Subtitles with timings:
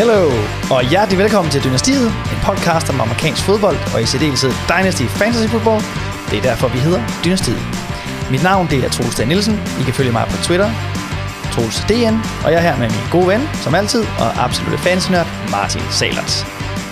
[0.00, 0.30] Hello,
[0.74, 5.48] og hjertelig velkommen til Dynastiet, en podcast om amerikansk fodbold, og i særdeleshed Dynasty Fantasy
[5.52, 5.80] Football.
[6.30, 7.62] Det er derfor, vi hedder Dynastiet.
[8.30, 9.54] Mit navn det er Troels Dan Nielsen.
[9.80, 10.70] I kan følge mig på Twitter,
[11.52, 15.26] Troels DN, og jeg er her med min gode ven, som altid, og absolutte fansenørd,
[15.50, 16.42] Martin Salerts.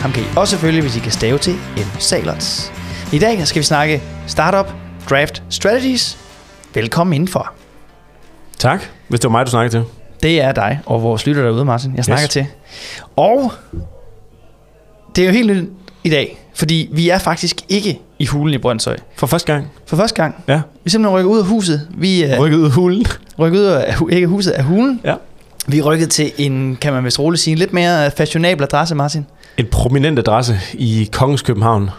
[0.03, 1.89] Ham kan I også følge, hvis I kan stave til M.
[1.99, 2.73] Salerts.
[3.13, 4.69] I dag skal vi snakke Startup
[5.11, 6.19] Draft Strategies.
[6.75, 7.53] Velkommen indenfor.
[8.59, 9.85] Tak, hvis det var mig, du snakkede til.
[10.23, 12.31] Det er dig og vores lytter derude, Martin, jeg snakker yes.
[12.31, 12.47] til.
[13.17, 13.53] Og
[15.17, 15.69] det er jo helt nyt
[16.05, 18.97] i dag, fordi vi er faktisk ikke i hulen i Brøndshøj.
[19.17, 19.71] For første gang?
[19.87, 20.45] For første gang.
[20.49, 20.55] Ja.
[20.55, 21.89] Vi er simpelthen rykket ud af huset.
[21.91, 23.07] Vi er rykket ud af hulen.
[23.39, 25.01] Rykket ud af, ikke huset, af hulen.
[25.05, 25.15] Ja.
[25.67, 29.27] Vi rykket til en, kan man vist roligt sige, en lidt mere fashionabel adresse, Martin.
[29.59, 31.91] En prominent adresse i Kongens København.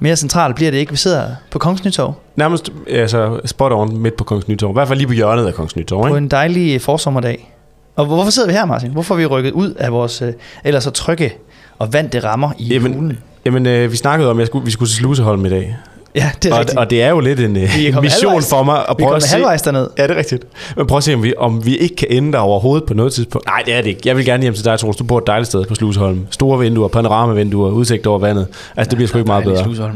[0.00, 0.92] Mere centralt bliver det ikke.
[0.92, 2.14] Vi sidder på Kongens Nytorv.
[2.36, 4.70] Nærmest altså, spot on midt på Kongens Nytorv.
[4.70, 6.08] I hvert fald lige på hjørnet af Kongens Nytorv.
[6.08, 7.54] På en dejlig forsommerdag.
[7.96, 8.90] Og hvorfor sidder vi her, Martin?
[8.90, 10.32] Hvorfor er vi rykket ud af vores øh,
[10.64, 11.32] ellers så trygge
[11.78, 13.18] og vante rammer i jamen?
[13.44, 15.76] Jamen, øh, vi snakkede om, at jeg skulle, vi skulle til Sluseholm i dag.
[16.14, 16.78] Ja, det er og, rigtigt.
[16.78, 18.48] og det er jo lidt en øh, mission halvvejs.
[18.50, 19.30] for mig at prøve at se...
[19.30, 19.88] halvvejs derned.
[19.98, 20.44] Ja, det er rigtigt.
[20.76, 23.12] Men prøv at se, om vi, om vi ikke kan ende der overhovedet på noget
[23.12, 23.46] tidspunkt.
[23.46, 24.00] Nej, det er det ikke.
[24.04, 24.96] Jeg vil gerne hjem til dig, Troels.
[24.96, 26.26] Du bor et dejligt sted på Sluseholm.
[26.30, 28.46] Store vinduer, panoramavinduer, udsigt over vandet.
[28.76, 29.62] Altså, det bliver sgu ikke meget bedre.
[29.64, 29.94] Sluseholm.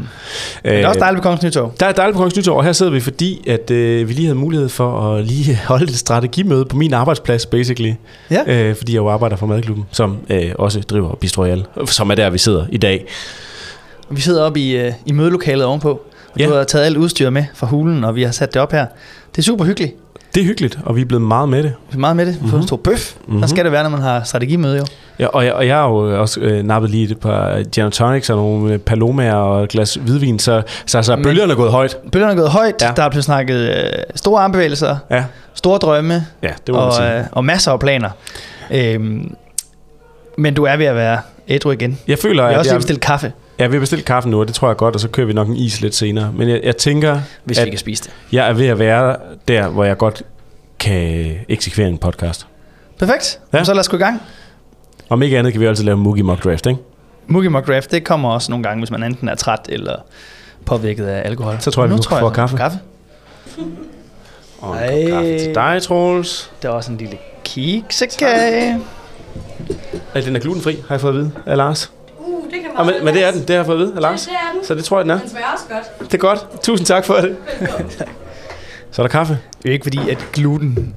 [0.63, 1.71] Men det er også dejligt på Kongens Nytorv.
[1.79, 4.25] Der er dejligt på Kongens Nytorv, og her sidder vi, fordi at, øh, vi lige
[4.25, 7.93] havde mulighed for at lige holde et strategimøde på min arbejdsplads, basically.
[8.31, 8.43] Ja.
[8.47, 12.15] Øh, fordi jeg jo arbejder for Madklubben, som øh, også driver Bistro Royal, som er
[12.15, 13.05] der, vi sidder i dag.
[14.09, 15.89] Vi sidder oppe i, øh, i mødelokalet ovenpå.
[16.33, 16.45] Og Ja.
[16.47, 18.85] Du har taget alt udstyr med fra hulen, og vi har sat det op her.
[19.31, 19.93] Det er super hyggeligt.
[20.35, 21.73] Det er hyggeligt, og vi er blevet meget med det.
[21.89, 22.33] Vi er meget med det.
[22.35, 23.13] Vi har fået en stor bøf.
[23.27, 23.39] Mm-hmm.
[23.41, 24.85] Der skal det være, når man har strategimøde jo.
[25.19, 28.29] Ja, og, jeg, og jeg har jo også øh, nappet lige et par gin tonics
[28.29, 31.71] og nogle øh, palomaer og et glas hvidvin, så, så, så Men- bølgerne er gået
[31.71, 31.97] højt.
[32.11, 32.75] Bølgerne er gået højt.
[32.81, 32.91] Ja.
[32.95, 37.17] Der er blevet snakket øh, store armbevægelser, Ja, store drømme ja det må og, sige.
[37.19, 38.09] øh, og masser af planer.
[38.71, 39.35] Øhm,
[40.37, 41.99] men du er ved at være ædru igen.
[42.07, 44.47] Jeg føler, Jeg at også lige jeg, bestilt kaffe, jeg vil bestille kaffen nu, og
[44.47, 46.31] det tror jeg godt, og så kører vi nok en is lidt senere.
[46.33, 48.11] Men jeg, jeg tænker, hvis At- vi kan spise det.
[48.31, 49.15] jeg er ved at være
[49.47, 50.23] der, hvor jeg godt
[50.79, 52.47] kan eksekvere en podcast.
[52.99, 53.39] Perfekt.
[53.53, 53.57] Ja.
[53.57, 53.63] Ja.
[53.63, 54.21] Så lad os gå i gang.
[55.09, 56.79] Om ikke andet kan vi altid lave Moogie Mock Draft, ikke?
[57.27, 59.95] Moogie McGrath, det kommer også nogle gange, hvis man enten er træt eller
[60.65, 61.57] påvirket af alkohol.
[61.59, 62.57] Så tror jeg, nu vi tror får jeg, kaffe.
[62.57, 62.77] kaffe.
[64.59, 64.87] Og Ej.
[64.93, 66.51] en kaffe til dig, Troels.
[66.61, 68.79] Der er også en lille kiksekage.
[70.15, 71.91] Ja, den er glutenfri, har jeg fået at vide af Lars.
[72.55, 73.93] Det kan Og meget men, men det er den, det har jeg fået at vide
[73.95, 74.21] af Lars.
[74.21, 74.65] Det er den.
[74.65, 75.19] Så det tror jeg, den er.
[75.19, 76.11] Den smager også godt.
[76.11, 76.47] Det er godt.
[76.63, 77.35] Tusind tak for det.
[78.91, 79.39] Så er der kaffe.
[79.63, 80.95] Det er ikke fordi, at gluten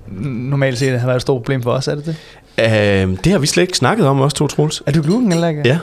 [0.50, 2.16] normalt set har været et stort problem for os, er det det?
[3.02, 4.82] Øhm, det har vi slet ikke snakket om, os to, Troels.
[4.86, 5.62] Er du gluten eller ikke?
[5.64, 5.78] Ja.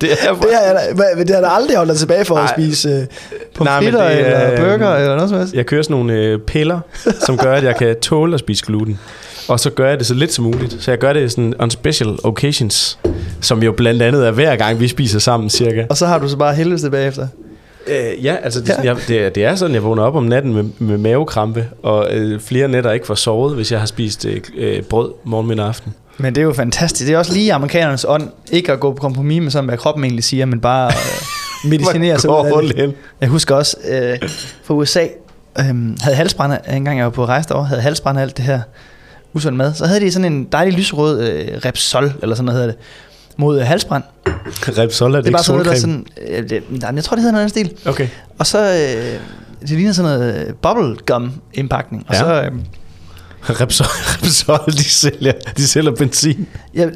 [0.00, 2.34] det er Det har, jeg da, men det har da aldrig holdt dig tilbage for
[2.34, 2.44] Nej.
[2.44, 3.08] at spise Nej, men
[3.54, 5.54] pomfritter det er, eller burger øhm, eller noget som helst.
[5.54, 6.80] Jeg kører sådan nogle øh, piller,
[7.20, 8.98] som gør, at jeg kan tåle at spise gluten.
[9.48, 10.76] Og så gør jeg det så lidt som muligt.
[10.80, 12.98] Så jeg gør det sådan on special occasions,
[13.40, 15.84] som jo blandt andet er hver gang, vi spiser sammen cirka.
[15.90, 17.28] Og så har du så bare helvede bagefter.
[17.86, 18.74] Øh, ja, altså det, Ja.
[18.84, 22.08] Jeg, det, er- det er sådan, jeg vågner op om natten med, med mavekrampe, og
[22.14, 25.66] øh, flere nætter ikke får sovet, hvis jeg har spist øh, øh, brød morgen, middag
[25.66, 25.94] aften.
[26.18, 27.06] Men det er jo fantastisk.
[27.08, 30.04] Det er også lige amerikanernes ånd, ikke at gå på kompromis med sådan, hvad kroppen
[30.04, 30.86] egentlig siger, men bare
[31.64, 32.94] øh, medicinere sig ud af det.
[33.20, 34.18] Jeg husker også øh,
[34.64, 35.06] fra USA,
[35.58, 35.64] øh,
[36.00, 38.60] havde halsbrænde, en gang jeg var på rejse derovre, havde halsbrænde alt det her
[39.34, 39.74] usund mad.
[39.74, 42.82] Så havde de sådan en dejlig lyserød øh, Repsol, eller sådan noget hedder det,
[43.36, 44.02] mod øh, halsbrand.
[44.78, 47.14] Repsol er det, Det er bare sådan noget, der sådan, øh, det, nej, jeg tror,
[47.14, 47.88] det hedder noget af den stil.
[47.88, 48.08] Okay.
[48.38, 49.20] Og så, øh,
[49.60, 52.04] det ligner sådan noget øh, bubblegum indpakning.
[52.08, 52.20] Og Ja.
[52.20, 52.50] så, øh,
[53.60, 53.86] Repsol,
[54.22, 56.46] Repsol de, sælger, de sælger benzin.
[56.74, 56.88] ja,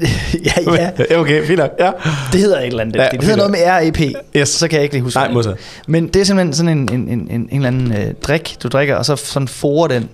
[0.45, 1.71] ja, ja, Okay, fint nok.
[1.81, 1.91] Ja.
[2.33, 2.97] det hedder et eller andet.
[2.97, 4.01] Ja, Ja, det hedder noget med REP,
[4.37, 4.49] Yes.
[4.49, 5.57] så kan jeg ikke lige huske Nej, det.
[5.87, 8.69] Men det er simpelthen sådan en, en, en, en, en eller anden øh, drik, du
[8.69, 10.09] drikker, og så sådan forer den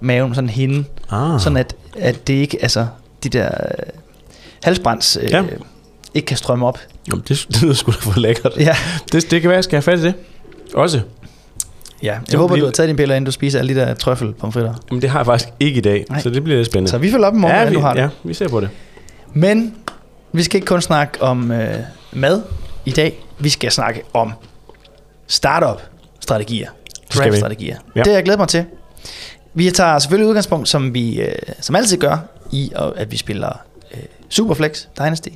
[0.00, 1.40] maven, sådan hende, Ah.
[1.40, 2.86] sådan at, at det ikke, altså,
[3.24, 3.86] de der øh,
[4.62, 5.44] halsbrænds øh, Ja.
[6.14, 6.78] ikke kan strømme op.
[7.08, 8.52] Jamen, det, det lyder sgu da for lækkert.
[8.58, 8.76] Ja,
[9.12, 10.14] Det, det kan være, jeg skal have fat i det.
[10.74, 11.00] Også.
[12.02, 12.12] ja.
[12.12, 13.94] jeg Jo, håber, vi- du har taget dine piller, inden du spiser alle de der
[13.94, 14.74] trøffelpomfritter.
[14.90, 16.20] Men det har jeg faktisk ikke i dag, Nej.
[16.20, 16.90] så det bliver lidt spændende.
[16.90, 18.00] Så vi følger op i morgen, ja, vi, du har det.
[18.00, 18.68] ja, vi ser på det.
[19.32, 19.74] Men
[20.32, 21.74] vi skal ikke kun snakke om øh,
[22.12, 22.42] mad
[22.86, 23.24] i dag.
[23.38, 24.32] Vi skal snakke om
[25.26, 26.68] startup-strategier.
[27.14, 27.74] Draft-strategier.
[27.74, 27.90] Ja.
[27.96, 28.02] Ja.
[28.02, 28.64] Det har jeg glædet mig til.
[29.54, 32.16] Vi tager selvfølgelig udgangspunkt, som vi øh, som altid gør,
[32.52, 33.60] i at vi spiller
[33.94, 35.28] øh, Superflex Dynasty.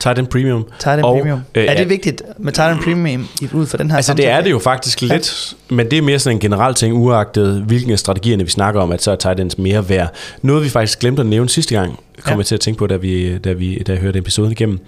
[0.00, 0.66] Titan Premium.
[0.78, 1.40] Titan Og, Premium.
[1.54, 4.38] øh, er det vigtigt med Titan Premium i- ud for den her Altså det samtale?
[4.38, 7.90] er det jo faktisk lidt, men det er mere sådan en generel ting, uagtet hvilken
[7.92, 10.14] af strategierne vi snakker om, at så er Titans mere værd.
[10.42, 12.36] Noget vi faktisk glemte at nævne sidste gang, kom Ja.
[12.36, 14.78] jeg til at tænke på, da, vi, da, vi, da jeg hørte episoden igennem,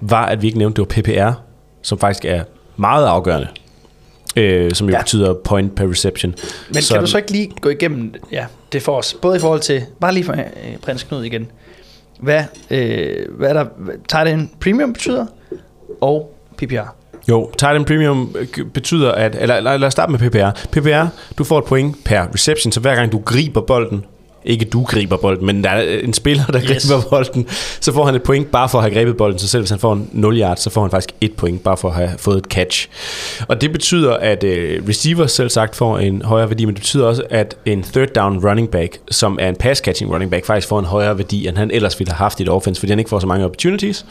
[0.00, 1.40] var at vi ikke nævnte, det var PPR,
[1.82, 2.42] som faktisk er
[2.76, 3.48] meget afgørende.
[4.36, 5.00] Øh, som jo ja.
[5.00, 6.34] Betyder point per reception.
[6.68, 9.16] Men kan du så ikke lige gå igennem ja, det for os?
[9.22, 11.50] Både i forhold til, bare lige for øh, prins Knud igen.
[12.20, 13.64] hvad, øh, hvad der
[14.08, 15.26] tight end premium betyder,
[16.00, 16.94] og PPR.
[17.28, 19.36] Jo, tight end premium øh, betyder, at...
[19.40, 20.78] Eller lad, lad os starte med PPR.
[20.80, 21.06] PPR,
[21.38, 24.04] du får et point per reception, så hver gang du griber bolden,
[24.44, 26.88] ikke du griber bolden, men der er en spiller, der yes.
[26.88, 27.46] griber bolden,
[27.80, 29.38] så får han et point bare for at have grebet bolden.
[29.38, 31.76] Så selv hvis han får en 0 yard, så får han faktisk et point bare
[31.76, 32.88] for at have fået et catch.
[33.48, 37.06] Og det betyder, at uh, receiver selv sagt får en højere værdi, men det betyder
[37.06, 40.68] også, at en third down running back, som er en pass catching running back, faktisk
[40.68, 42.98] får en højere værdi, end han ellers ville have haft i et offense, fordi han
[42.98, 44.06] ikke får så mange opportunities.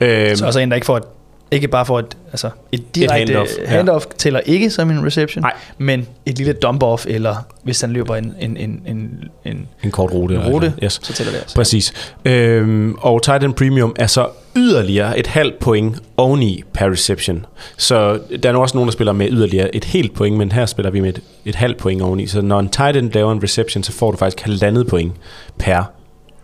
[0.00, 1.04] Så også en, der ikke får et
[1.50, 4.16] ikke bare for et, altså et direkte et handoff, handoff ja.
[4.18, 5.52] tæller ikke som en reception, Nej.
[5.78, 10.12] men et lille dump-off, eller hvis han løber en, en, en, en, en, en kort
[10.12, 11.00] rute, en rute yes.
[11.02, 11.56] så tæller det altså.
[11.56, 11.92] Præcis.
[12.24, 17.46] Øhm, og tight end premium er så yderligere et halvt point oveni per reception.
[17.76, 20.90] Så der er også nogen, der spiller med yderligere et helt point, men her spiller
[20.90, 22.26] vi med et, et halvt point oveni.
[22.26, 25.12] Så når en tight end laver en reception, så får du faktisk halvandet point
[25.58, 25.82] per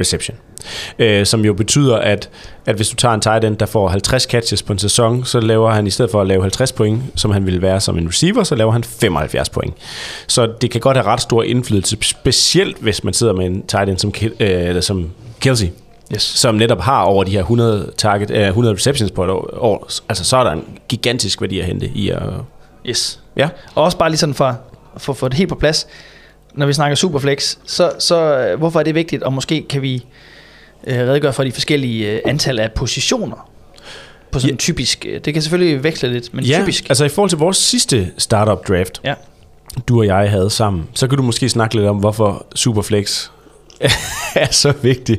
[0.00, 0.37] reception.
[0.98, 2.30] Øh, som jo betyder, at,
[2.66, 5.40] at hvis du tager en tight end, der får 50 catches på en sæson, så
[5.40, 8.08] laver han i stedet for at lave 50 point, som han ville være som en
[8.08, 9.74] receiver, så laver han 75 point.
[10.26, 13.88] Så det kan godt have ret stor indflydelse, specielt hvis man sidder med en tight
[13.88, 15.10] end som, øh, eller som
[15.40, 15.66] Kelsey,
[16.14, 16.22] yes.
[16.22, 19.90] som netop har over de her 100, target, øh, 100 receptions på et år.
[20.08, 22.22] Altså så er der en gigantisk værdi at hente i at...
[22.86, 23.20] Yes.
[23.36, 23.48] Ja.
[23.74, 24.58] Og også bare lige sådan for,
[24.96, 25.86] for at få det helt på plads,
[26.54, 29.94] når vi snakker Superflex, så, så øh, hvorfor er det vigtigt, og måske kan vi
[29.94, 30.00] øh,
[30.88, 33.50] redegøre for de forskellige øh, antal af positioner
[34.30, 34.56] på sådan ja.
[34.56, 36.88] typisk, øh, det kan selvfølgelig veksle lidt, men ja, typisk.
[36.88, 39.14] altså i forhold til vores sidste startup draft, ja.
[39.88, 43.28] du og jeg havde sammen, så kan du måske snakke lidt om, hvorfor Superflex
[44.34, 45.18] er så vigtig.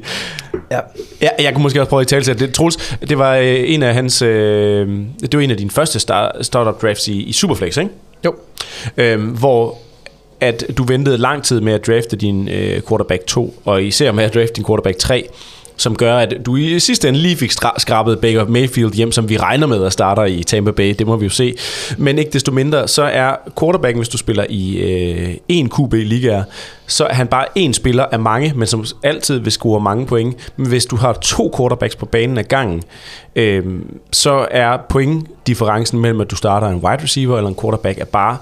[0.72, 0.80] Ja.
[1.22, 1.30] ja.
[1.40, 2.54] Jeg kunne måske også prøve at tale til det.
[2.54, 4.88] Troels, det var en af hans, øh,
[5.22, 7.92] det var en af dine første start, startup drafts i, i Superflex, ikke?
[8.26, 8.36] Jo.
[8.98, 9.78] Øhm, hvor
[10.42, 14.24] at du ventede lang tid med at drafte din øh, quarterback 2, og især med
[14.24, 15.28] at drafte din quarterback 3,
[15.78, 19.38] som gør, at du i sidste ende lige fik skrabet Baker Mayfield hjem, som vi
[19.38, 20.96] regner med at starter i Tampa Bay.
[21.00, 21.56] Det må vi jo se.
[21.98, 26.42] Men ikke desto mindre, så er quarterbacken, hvis du spiller i øh, en QB-liga,
[26.88, 30.52] så er han bare en spiller af mange, men som altid vil score mange point.
[30.58, 32.84] Men hvis du har to quarterbacks på banen ad gangen,
[33.36, 33.64] øh,
[34.12, 38.38] så er pointdifferencen mellem, at du starter en wide receiver eller en quarterback, er bare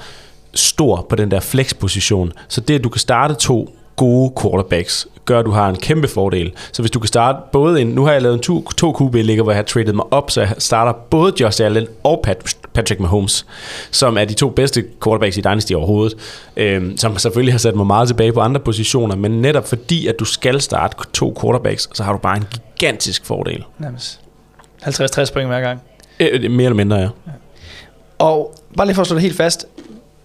[0.54, 2.34] stor på den der flex-position.
[2.48, 3.70] Så det, at du kan starte to
[4.00, 6.52] gode quarterbacks, gør, at du har en kæmpe fordel.
[6.72, 9.44] Så hvis du kan starte både en, nu har jeg lavet en to, to QB-ligger,
[9.44, 13.00] hvor jeg har traded mig op, så jeg starter både Josh Allen og Pat, Patrick
[13.02, 13.46] Mahomes,
[13.92, 16.18] som er de to bedste quarterbacks i Dynasty overhovedet,
[16.58, 20.16] øhm, som selvfølgelig har sat mig meget tilbage på andre positioner, men netop fordi, at
[20.20, 23.64] du skal starte to quarterbacks, så har du bare en gigantisk fordel.
[23.80, 24.20] Nærmest.
[24.82, 25.82] 50-60 point hver gang.
[26.20, 27.04] Øh, mere eller mindre, ja.
[27.04, 27.32] ja.
[28.20, 29.66] Og bare lige for at slå det helt fast,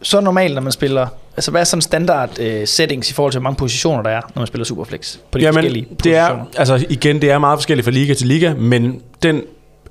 [0.04, 1.06] så normalt, når man spiller...
[1.36, 4.20] Altså, hvad er sådan standard uh, settings i forhold til, hvor mange positioner der er,
[4.20, 5.16] når man spiller Superflex?
[5.30, 8.26] På de Jamen, forskellige det er, altså igen, det er meget forskelligt fra liga til
[8.26, 9.42] liga, men den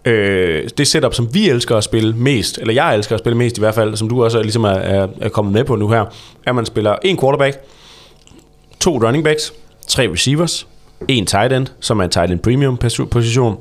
[0.06, 3.58] øh, det setup, som vi elsker at spille mest, eller jeg elsker at spille mest
[3.58, 6.00] i hvert fald, som du også ligesom er, er, er kommet med på nu her,
[6.00, 6.06] er,
[6.46, 7.58] at man spiller en quarterback,
[8.80, 9.54] to running backs,
[9.88, 10.68] tre receivers,
[11.08, 12.78] en tight end, som er en tight end premium
[13.12, 13.58] position,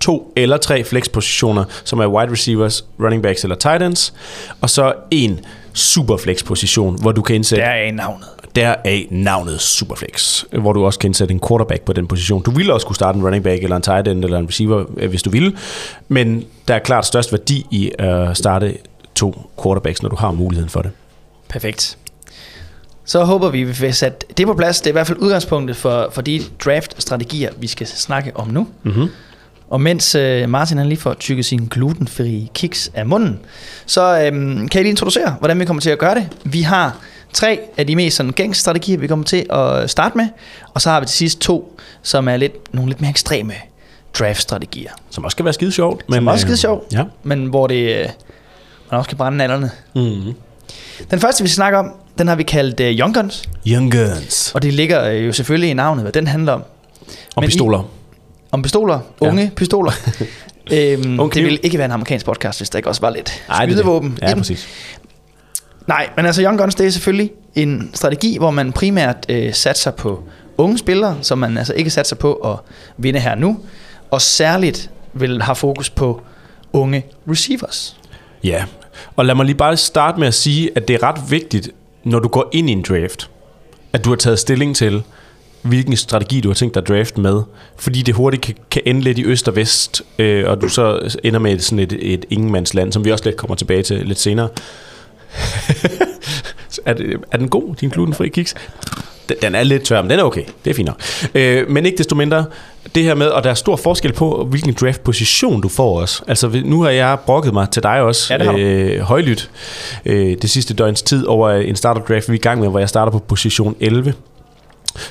[0.00, 4.14] to eller tre flex-positioner, som er wide receivers, running backs eller tight ends,
[4.60, 5.40] og så en
[5.74, 7.64] superflex-position, hvor du kan indsætte...
[7.64, 8.28] Der er navnet.
[8.56, 12.42] Der er navnet Superflex, hvor du også kan indsætte en quarterback på den position.
[12.42, 14.84] Du ville også kunne starte en running back eller en tight end eller en receiver,
[14.96, 15.56] øh, hvis du ville,
[16.08, 18.78] men der er klart størst værdi i at starte
[19.14, 20.90] to quarterbacks, når du har muligheden for det.
[21.48, 21.98] Perfekt.
[23.04, 24.80] Så håber vi, at vi sat det på plads.
[24.80, 28.68] Det er i hvert fald udgangspunktet for, for de draft-strategier, vi skal snakke om nu.
[28.82, 29.08] Mm-hmm.
[29.72, 33.38] Og mens øh, Martin han lige får tykket sin glutenfri kiks af munden,
[33.86, 36.28] så øh, kan jeg lige introducere, hvordan vi kommer til at gøre det.
[36.44, 36.96] Vi har
[37.32, 40.26] tre af de mest sådan, gængse strategier, vi kommer til at starte med,
[40.74, 43.52] og så har vi til sidst to, som er lidt, nogle lidt mere ekstreme
[44.18, 44.90] draft-strategier.
[45.10, 46.08] Som også kan være skide sjovt.
[46.08, 47.04] Men, som også skide sjovt, ja.
[47.22, 48.08] men hvor det, øh,
[48.90, 49.70] man også kan brænde nallerne.
[49.94, 50.34] Mm-hmm.
[51.10, 53.42] Den første, vi skal snakke om, den har vi kaldt uh, Young Guns.
[53.66, 54.52] Young Guns.
[54.54, 56.62] Og det ligger uh, jo selvfølgelig i navnet, hvad den handler om.
[57.36, 57.80] Om men pistoler.
[57.80, 58.01] I,
[58.52, 59.50] om pistoler, unge ja.
[59.56, 59.92] pistoler.
[60.72, 61.34] øhm, okay.
[61.34, 64.18] Det ville ikke være en amerikansk podcast, hvis der ikke også var lidt skydevåben.
[64.22, 64.68] Ja, præcis.
[65.86, 69.90] Nej, men altså Young Guns, det er selvfølgelig en strategi, hvor man primært øh, satser
[69.90, 70.22] på
[70.58, 72.56] unge spillere, som man altså ikke satser på at
[72.96, 73.60] vinde her nu,
[74.10, 76.22] og særligt vil have fokus på
[76.72, 77.96] unge receivers.
[78.44, 78.64] Ja,
[79.16, 81.70] og lad mig lige bare starte med at sige, at det er ret vigtigt,
[82.04, 83.30] når du går ind i en draft,
[83.92, 85.02] at du har taget stilling til,
[85.62, 87.42] hvilken strategi du har tænkt dig at draft med.
[87.76, 91.16] Fordi det hurtigt kan, kan ende lidt i øst og vest, øh, og du så
[91.24, 94.48] ender med sådan et, et ingenmandsland, som vi også lidt kommer tilbage til lidt senere.
[96.86, 98.54] er, det, er den god, din glutenfri kiks?
[99.42, 100.44] Den er lidt tør, men den er okay.
[100.64, 101.02] Det er fint nok.
[101.34, 102.44] Øh, men ikke desto mindre,
[102.94, 106.22] det her med, og der er stor forskel på, hvilken draft-position du får også.
[106.28, 109.50] Altså, nu har jeg brokket mig til dig også, Ja, det øh, højlydt,
[110.04, 112.88] øh, det sidste døgns tid over en starter-draft, vi er i gang med, hvor jeg
[112.88, 114.14] starter på position 11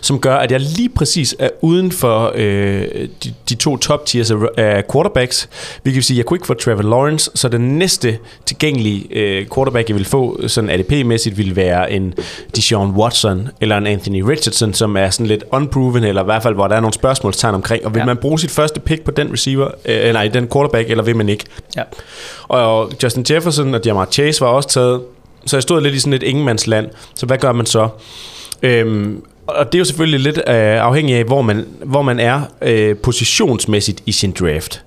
[0.01, 2.85] som gør, at jeg lige præcis er uden for øh,
[3.23, 5.49] de, de to top tiers af, quarterbacks.
[5.83, 9.45] Vi kan sige, at jeg kunne ikke få Trevor Lawrence, så den næste tilgængelige øh,
[9.55, 12.13] quarterback, jeg vil få sådan ADP-mæssigt, vil være en
[12.55, 16.53] Deshaun Watson eller en Anthony Richardson, som er sådan lidt unproven, eller i hvert fald,
[16.53, 17.85] hvor der er nogle spørgsmålstegn omkring.
[17.85, 18.05] Og vil ja.
[18.05, 21.29] man bruge sit første pick på den receiver, øh, nej, den quarterback, eller vil man
[21.29, 21.45] ikke?
[21.77, 21.83] Ja.
[22.47, 25.01] Og Justin Jefferson og Jamar Chase var også taget.
[25.45, 26.89] Så jeg stod lidt i sådan et ingenmandsland.
[27.15, 27.89] Så hvad gør man så?
[28.61, 29.23] Øhm,
[29.55, 30.43] og det er jo selvfølgelig lidt øh,
[30.85, 34.83] afhængigt af, hvor man, hvor man er øh, positionsmæssigt i sin draft.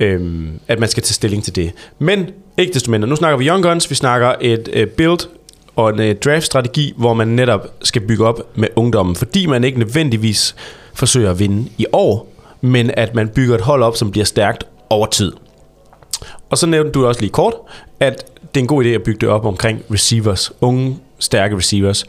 [0.00, 1.72] Øhm, at man skal tage stilling til det.
[1.98, 2.26] Men
[2.58, 5.18] ikke desto mindre, nu snakker vi Young Guns, vi snakker et øh, build
[5.76, 9.78] og en øh, draft-strategi, hvor man netop skal bygge op med ungdommen, fordi man ikke
[9.78, 10.56] nødvendigvis
[10.94, 14.66] forsøger at vinde i år, men at man bygger et hold op, som bliver stærkt
[14.90, 15.32] over tid.
[16.50, 17.54] Og så nævnte du også lige kort,
[18.00, 22.04] at det er en god idé at bygge det op omkring receivers, unge, stærke receivers.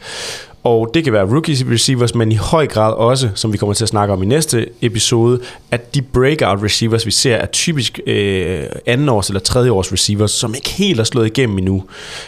[0.66, 3.84] Og det kan være rookie receivers, men i høj grad også, som vi kommer til
[3.84, 8.62] at snakke om i næste episode, at de breakout receivers, vi ser, er typisk øh,
[8.86, 11.84] andenårs eller tredjeårs receivers, som ikke helt er slået igennem endnu,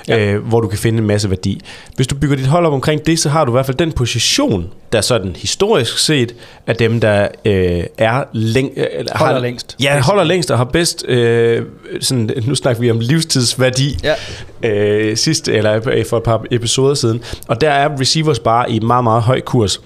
[0.08, 0.18] Ja.
[0.32, 1.60] øh, hvor du kan finde en masse værdi.
[1.96, 3.92] Hvis du bygger dit hold op omkring det, så har du i hvert fald den
[3.92, 6.34] position, der sådan historisk set
[6.66, 9.76] er dem, der øh, er læng- øh, Holder har, længst.
[9.82, 11.62] Ja, holder længst og har bedst, øh,
[12.00, 14.14] sådan, nu snakker vi om livstidsværdi, Ja.
[14.62, 17.22] Øh, sidste, eller øh, for et par episoder siden.
[17.48, 19.80] Og der er receivers bare i meget, meget høj kurs.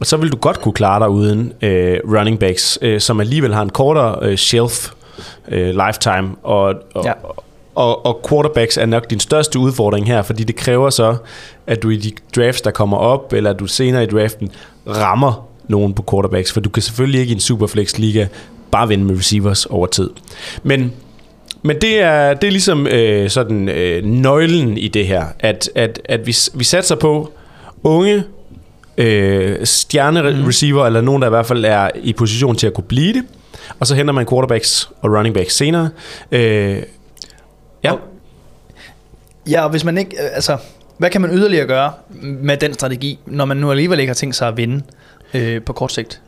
[0.00, 3.54] Og så vil du godt kunne klare dig uden øh, running backs, øh, som alligevel
[3.54, 4.90] har en kortere øh, shelf
[5.48, 6.28] øh, lifetime.
[6.42, 7.12] Og, og, Ja.
[7.74, 11.16] og, og quarterbacks er nok din største udfordring her, fordi det kræver så,
[11.66, 14.50] at du i de drafts, der kommer op, eller at du senere i draften,
[14.88, 18.26] rammer nogen på quarterbacks, for du kan selvfølgelig ikke i en Superflex-liga
[18.70, 20.10] bare vinde med receivers over tid.
[20.62, 20.92] Men
[21.62, 26.00] men det er, det er ligesom øh, sådan øh, nøglen i det her, at, at,
[26.04, 27.32] at vi, vi satser på
[27.82, 28.22] unge
[28.98, 30.86] øh, stjerne-receiver, mm.
[30.86, 33.22] eller nogen, der i hvert fald er i position til at kunne blive det,
[33.80, 35.90] og så henter man quarterbacks og running backs senere.
[36.32, 36.82] Øh,
[37.84, 37.92] ja.
[37.92, 38.00] Og-
[39.50, 40.56] Ja, og hvis man ikke, øh, altså,
[40.98, 44.36] hvad kan man yderligere gøre med den strategi, når man nu alligevel ikke har tænkt
[44.36, 44.82] sig at vinde
[45.34, 46.20] øh, på kort sigt?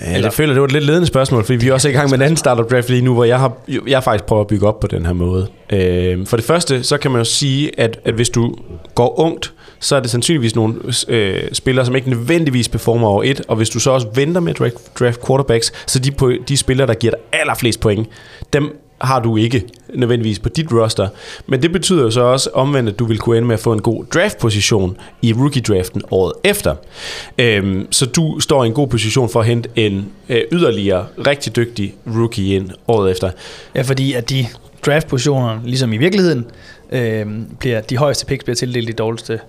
[0.00, 2.10] Eller, jeg føler, det var et lidt ledende spørgsmål, fordi vi er også i gang
[2.10, 3.52] med en anden startup draft lige nu, hvor jeg har
[3.86, 5.46] jeg faktisk prøver at bygge op på den her måde.
[5.72, 8.54] Øh, for det første, så kan man jo sige, at, at hvis du
[8.94, 10.74] går ungt, så er det sandsynligvis nogle
[11.08, 14.54] øh, spillere, som ikke nødvendigvis performer over et, og hvis du så også venter med
[14.54, 18.08] draft, draft quarterbacks, så de, de spillere, der giver dig allerflest point,
[18.52, 19.64] dem har du ikke
[19.94, 21.08] nødvendigvis på dit roster.
[21.46, 23.72] Men det betyder jo så også omvendt, at du vil kunne ende med at få
[23.72, 26.74] en god draftposition i rookie-draften året efter.
[27.38, 31.56] Øhm, så du står i en god position for at hente en øh, yderligere rigtig
[31.56, 33.30] dygtig rookie ind året efter.
[33.74, 34.46] Ja, fordi at de
[34.86, 36.46] draftpositioner, ligesom i virkeligheden,
[36.92, 37.26] øh,
[37.58, 39.40] bliver de højeste picks bliver tildelt de dårligste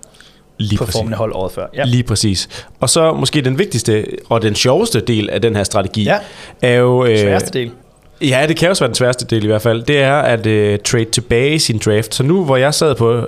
[0.57, 1.67] Lige performende hold året før.
[1.75, 1.83] Ja.
[1.85, 2.49] Lige præcis.
[2.79, 6.17] Og så måske den vigtigste og den sjoveste del af den her strategi Ja.
[6.61, 7.05] er jo...
[7.05, 7.71] Øh, Sværeste del.
[8.21, 9.83] Ja, det kan også være den sværeste del i hvert fald.
[9.83, 12.15] Det er at øh, trade tilbage i sin draft.
[12.15, 13.25] Så nu, hvor jeg sad på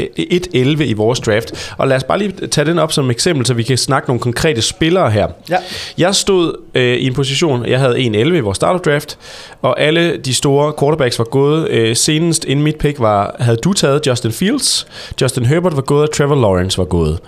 [0.00, 3.54] 1-11 i vores draft, og lad os bare lige tage den op som eksempel, så
[3.54, 5.28] vi kan snakke nogle konkrete spillere her.
[5.50, 5.56] Ja.
[5.98, 7.98] Jeg stod øh, i en position, jeg havde 1-11
[8.34, 9.18] i vores startup draft,
[9.62, 11.68] og alle de store quarterbacks var gået.
[11.68, 14.86] Øh, senest inden mit pick var, havde du taget Justin Fields,
[15.20, 17.18] Justin Herbert var gået, og Trevor Lawrence var gået.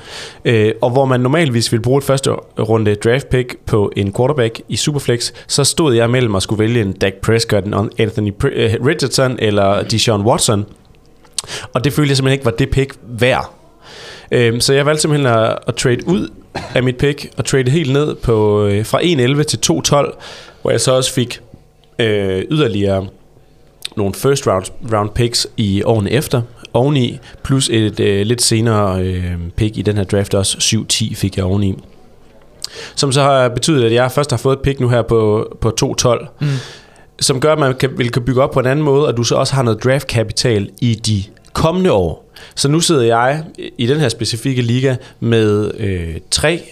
[0.45, 4.61] Øh, og hvor man normalvis ville bruge et første runde draft pick på en quarterback
[4.69, 8.75] i Superflex, så stod jeg mellem at skulle vælge en Dak Prescott, en Anthony øh,
[8.87, 10.67] Richardson eller Deshaun Watson.
[11.73, 13.51] Og det følte jeg simpelthen ikke var det pick værd.
[14.33, 16.29] Øhm, så jeg valgte simpelthen at, at trade ud
[16.75, 20.19] af mit pick, og trade helt ned på, øh, fra 1.11 til 2.12,
[20.63, 21.41] hvor jeg så også fik
[21.99, 23.07] øh, yderligere
[23.97, 29.33] nogle first round, round picks i årene efter, oveni, plus et øh, lidt senere øh,
[29.57, 30.59] pick i den her draft også,
[30.93, 31.75] 7-10 fik jeg oveni.
[32.95, 35.73] Som så har betydet, at jeg først har fået et pick nu her på, på
[35.83, 36.47] 2.12, Mm.
[37.21, 39.23] som gør, at man kan, vil kan bygge op på en anden måde, og du
[39.23, 41.23] så også har noget draftkapital i de
[41.55, 42.31] kommende år.
[42.55, 43.45] Så nu sidder jeg
[43.79, 46.63] i den her specifikke liga med øh, tre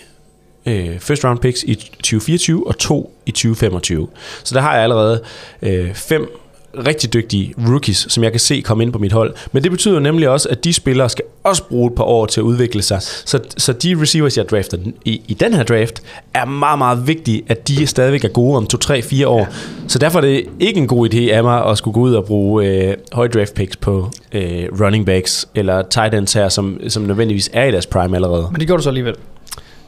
[0.66, 4.08] øh, first round picks i 2024 og to i 2025.
[4.44, 5.22] Så der har jeg allerede
[5.62, 6.41] øh, fem
[6.87, 9.35] rigtig dygtige rookies, som jeg kan se komme ind på mit hold.
[9.52, 12.41] Men det betyder nemlig også, at de spillere skal også bruge et par år til
[12.41, 12.99] at udvikle sig.
[13.02, 16.02] Så, så de receivers, jeg drafter i, i den her draft,
[16.35, 19.38] er meget, meget vigtige, at de stadigvæk er gode om 2-3-4 år.
[19.38, 19.47] Ja.
[19.88, 22.25] Så derfor er det ikke en god idé af mig at skulle gå ud og
[22.25, 27.02] bruge øh, høje draft picks på øh, running backs eller tight ends her, som, som
[27.02, 28.49] nødvendigvis er i deres prime allerede.
[28.52, 29.14] Men det gjorde du så alligevel.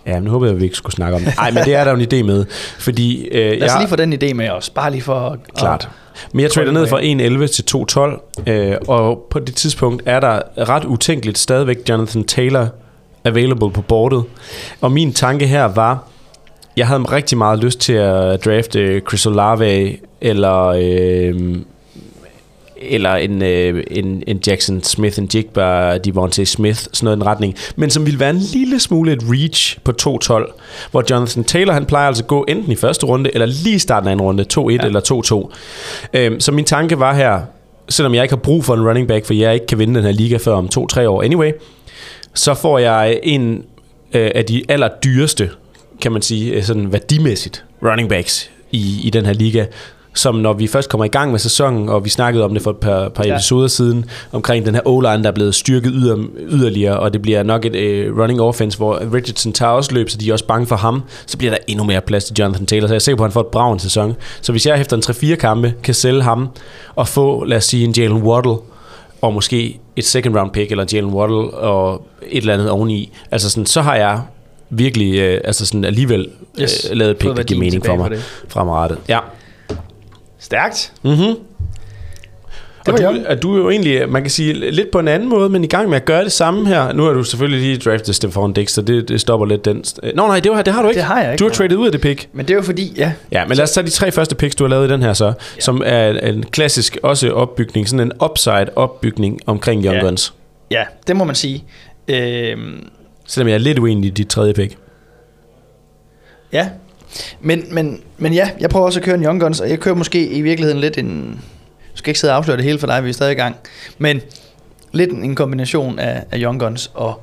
[0.06, 1.36] Ja, men nu håber jeg, at vi ikke skulle snakke om det.
[1.36, 2.44] Nej, men det er der jo en idé med.
[2.78, 5.14] Fordi, øh, Lad os jeg, lige få den idé med os, bare lige for...
[5.14, 5.88] at- Klart.
[6.32, 7.64] Men jeg trader ned fra 1.11 til
[8.46, 12.68] 2.12, øh, og på det tidspunkt er der ret utænkeligt stadigvæk Jonathan Taylor
[13.24, 14.24] available på bordet.
[14.80, 16.08] Og min tanke her var,
[16.76, 21.56] jeg havde rigtig meget lyst til at drafte Chris Olave eller øh,
[22.76, 27.26] eller en, øh, en, en Jackson Smith, en Jigba, Devontae Smith, sådan noget i den
[27.26, 31.72] retning, men som ville være en lille smule et reach på 2-12, hvor Jonathan Taylor,
[31.72, 34.20] han plejer altså at gå enten i første runde, eller lige i starten af en
[34.20, 34.78] runde, 2-1 ja.
[34.78, 35.50] eller
[36.12, 36.18] 2-2.
[36.18, 37.40] Øhm, så min tanke var her,
[37.88, 40.04] selvom jeg ikke har brug for en running back, for jeg ikke kan vinde den
[40.04, 41.52] her liga før om 2-3 år anyway,
[42.34, 43.64] så får jeg en
[44.14, 45.50] øh, af de allerdyreste,
[46.00, 49.64] kan man sige, øh, sådan værdimæssigt running backs i, i den her liga,
[50.14, 52.70] som når vi først kommer i gang med sæsonen, og vi snakkede om det for
[52.70, 53.34] et par, par Ja.
[53.34, 57.42] episoder siden, omkring den her O-line, der er blevet styrket yder, yderligere, og det bliver
[57.42, 60.66] nok et øh, running offense, hvor Richardson tager også løb, så de er også bange
[60.66, 63.16] for ham, så bliver der endnu mere plads til Jonathan Taylor, så jeg er sikker
[63.16, 64.14] på, at han får et brav en sæson.
[64.40, 65.02] Så hvis jeg efter en
[65.32, 66.48] 3-4 kampe kan sælge ham,
[66.96, 68.56] og få, lad os sige, en Jalen Waddle,
[69.22, 73.50] og måske et second round pick, eller Jalen Waddle, og et eller andet oveni, altså
[73.50, 74.20] sådan, så har jeg
[74.70, 76.28] virkelig, øh, altså sådan alligevel
[76.60, 76.88] Yes.
[76.90, 78.10] øh, lavet et pick, der giver mening for mig
[78.48, 78.98] fremadrettet.
[79.08, 79.18] Ja.
[80.44, 80.92] Stærkt.
[81.02, 81.34] Mm-hmm.
[82.86, 85.28] Det Og du, er du er jo egentlig, man kan sige, lidt på en anden
[85.28, 86.92] måde, men i gang med at gøre det samme her.
[86.92, 89.84] Nu har du selvfølgelig lige draftet Stefan Dix, så det, det stopper lidt den.
[90.14, 90.98] Nå nej, det, var, det har du ikke.
[90.98, 91.56] Det har jeg ikke, Du har nej.
[91.56, 92.28] traded ud af det pick.
[92.32, 94.54] Men det er jo fordi, ja, Ja, men lad os tage de tre første picks,
[94.56, 95.32] du har lavet i den her så, ja.
[95.60, 100.02] som er en klassisk også opbygning, sådan en upside opbygning omkring Young Ja.
[100.02, 100.34] Guns.
[100.70, 101.64] ja, det må man sige.
[102.08, 102.88] Øhm,
[103.26, 104.76] Selvom jeg er lidt uenig i dit tredje pick.
[106.52, 106.68] Ja,
[107.40, 109.94] men, men, men ja, jeg prøver også at køre en Young Guns, og jeg kører
[109.94, 111.40] måske i virkeligheden lidt en...
[111.90, 113.56] Jeg skal ikke sidde og afsløre det hele for dig, vi er stadig i gang.
[113.98, 114.20] Men
[114.92, 117.20] lidt en kombination af, af Young Guns og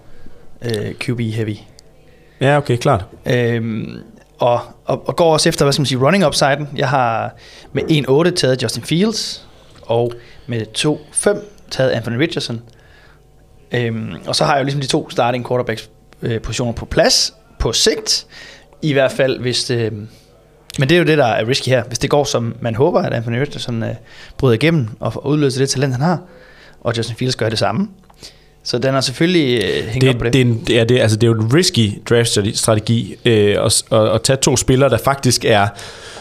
[0.61, 1.55] øh, QB Heavy.
[2.41, 3.05] Ja, okay, klart.
[3.25, 3.97] Øhm,
[4.39, 6.69] og, og, og går også efter, hvad skal man sige, running upsiden.
[6.75, 7.35] Jeg har
[7.73, 7.83] med
[8.29, 9.47] 1-8 taget Justin Fields,
[9.81, 10.13] og
[10.47, 11.37] med 2-5
[11.71, 12.61] taget Anthony Richardson.
[13.71, 15.89] Øhm, og så har jeg jo ligesom de to starting quarterbacks
[16.21, 18.27] øh, positioner på plads, på sigt.
[18.81, 19.93] I hvert fald, hvis det...
[20.79, 21.83] Men det er jo det, der er risky her.
[21.83, 23.89] Hvis det går, som man håber, at Anthony Richardson øh,
[24.37, 26.19] bryder igennem og udløser det talent, han har,
[26.81, 27.87] og Justin Fields gør det samme.
[28.63, 30.33] Så den er selvfølgelig øh, hængt op på Det, det.
[30.33, 33.83] det, er en, det, er, det, altså, det er jo en risky draft-strategi øh, at,
[33.91, 35.67] at, at tage to spillere, der faktisk er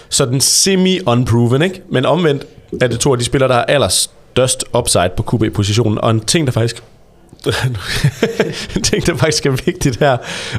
[0.09, 1.83] sådan semi-unproven, ikke?
[1.90, 2.46] Men omvendt
[2.81, 5.99] er det to af de spillere, der har allerstørst upside på QB-positionen.
[5.99, 6.83] Og en ting, der faktisk
[8.76, 10.16] en ting, der faktisk er vigtigt her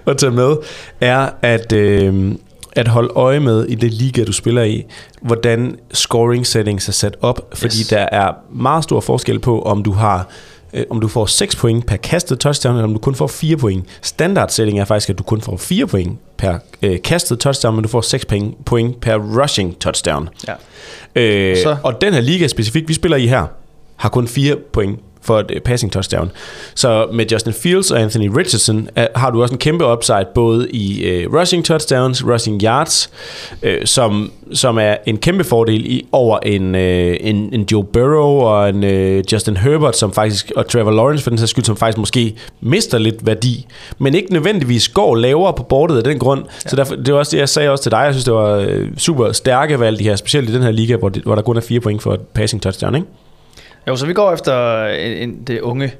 [0.08, 0.56] at tage med,
[1.02, 2.32] er at, øh,
[2.76, 4.84] at holde øje med i det liga, du spiller i,
[5.22, 7.88] hvordan scoring settings er sat op, fordi Yes.
[7.88, 10.28] der er meget stor forskel på, om du har
[10.74, 13.58] øh, om du får 6 point per kastet touchdown, eller om du kun får 4
[13.58, 13.86] point.
[14.02, 17.84] Standard setting er faktisk, at du kun får 4 point per øh, kastet touchdown, men
[17.84, 20.30] du får 6 point, point per rushing touchdown.
[20.48, 20.54] Ja.
[21.16, 23.46] Øh, Så- og den her liga specifikt, vi spiller i her,
[23.96, 26.32] har kun 4 point for et øh, passing touchdown.
[26.76, 30.70] Så med Justin Fields og Anthony Richardson er, har du også en kæmpe upside både
[30.70, 33.10] i øh, rushing touchdowns, rushing yards,
[33.64, 38.32] øh, som, som er en kæmpe fordel i over en, øh, en, en Joe Burrow
[38.32, 41.78] og en øh, Justin Herbert, som faktisk, og Trevor Lawrence for den sags skyld, som
[41.78, 43.66] faktisk måske mister lidt værdi,
[43.98, 46.44] men ikke nødvendigvis går lavere på bordet af den grund.
[46.66, 46.70] Ja.
[46.70, 47.98] Så derfor, det var også det, jeg sagde også til dig.
[47.98, 50.96] Jeg synes, det var øh, super stærke valg, de her, specielt i den her liga,
[50.96, 53.08] hvor, det, hvor der kun er 4 point for et passing touchdown, ikke?
[53.88, 55.94] Jo, så vi går efter en, en, det unge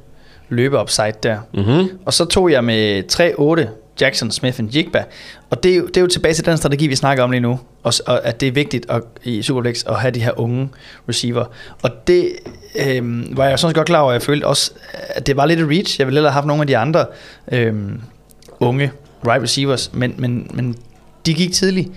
[0.50, 1.38] løbe-upside der.
[1.54, 2.00] Mm-hmm.
[2.06, 3.04] Og så tog jeg med
[3.68, 3.70] 3-8
[4.02, 5.04] Jackson, Smith og Jigba.
[5.50, 7.42] Og det er, jo, det er jo tilbage til den strategi, vi snakker om lige
[7.42, 7.60] nu.
[7.84, 10.70] Og, og at det er vigtigt at, i Superflex at have de her unge
[11.10, 11.46] receiver.
[11.82, 12.32] Og det
[12.88, 15.60] øh, var jeg sådan set godt klar over, jeg følte også, at det var lidt
[15.60, 16.00] et reach.
[16.00, 17.06] Jeg ville hellere have haft nogle af de andre
[17.52, 17.74] øh,
[18.60, 18.92] unge
[19.28, 20.76] right receivers, men, men, men
[21.26, 21.90] de gik tidligt.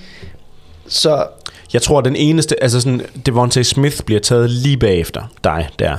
[0.87, 1.27] Så
[1.75, 5.97] Jeg tror, den eneste, altså sådan, Devontae Smith bliver taget lige bagefter dig der.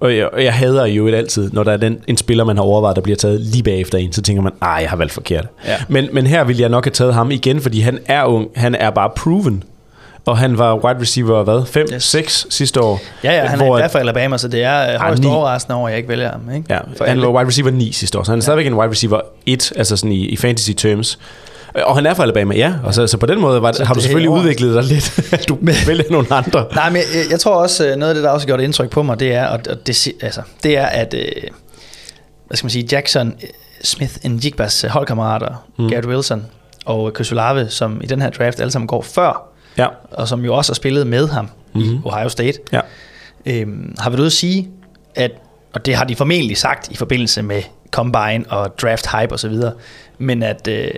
[0.00, 2.56] Og jeg, og jeg hader jo et altid, når der er den, en spiller, man
[2.56, 5.12] har overvejet, der bliver taget lige bagefter en, så tænker man, ej, jeg har valgt
[5.12, 5.46] forkert.
[5.66, 5.76] Ja.
[5.88, 8.74] Men, men her vil jeg nok have taget ham igen, fordi han er ung, han
[8.74, 9.62] er bare proven.
[10.26, 11.66] Og han var wide receiver, hvad?
[11.66, 12.04] 5, Yes.
[12.04, 13.00] 6 sidste år.
[13.24, 15.28] ja, ja, han Hvor er at- endda fra Alabama, så det er øh, højst ni.
[15.28, 16.40] overraskende over, at jeg ikke vælger ham.
[16.54, 16.66] Ikke?
[16.74, 17.26] Ja, For han alle.
[17.26, 19.96] var wide receiver 9 sidste år, så han er stadigvæk en wide receiver 1, altså
[19.96, 21.18] sådan i, i fantasy terms.
[21.74, 22.74] Og han er fra Alabama, ja.
[22.84, 24.68] Og så, så på den måde var, Så har du selvfølgelig overraskende.
[24.70, 26.66] udviklet dig lidt, du vælger nogle andre.
[26.74, 28.90] Nej, men jeg, jeg tror også, øh, noget af det, der også har gjort indtryk
[28.90, 31.42] på mig, det er, og, og det, altså, det er at, øh,
[32.46, 33.48] hvad skal man sige, Jackson, øh,
[33.82, 35.88] Smith og Jigbas øh, holdkammerater, mm.
[35.88, 36.46] Garrett Wilson
[36.84, 39.86] og Chris Olave, som i den her draft alle sammen går før, Ja.
[40.10, 41.90] og som jo også har spillet med ham mm-hmm.
[41.90, 42.06] i Mhm.
[42.06, 42.80] Ohio State, Ja.
[43.46, 44.68] øhm, har været ude at sige,
[45.14, 45.30] at,
[45.74, 49.54] og det har de formentlig sagt i forbindelse med Combine og draft hype osv.,
[50.18, 50.88] men at, øh,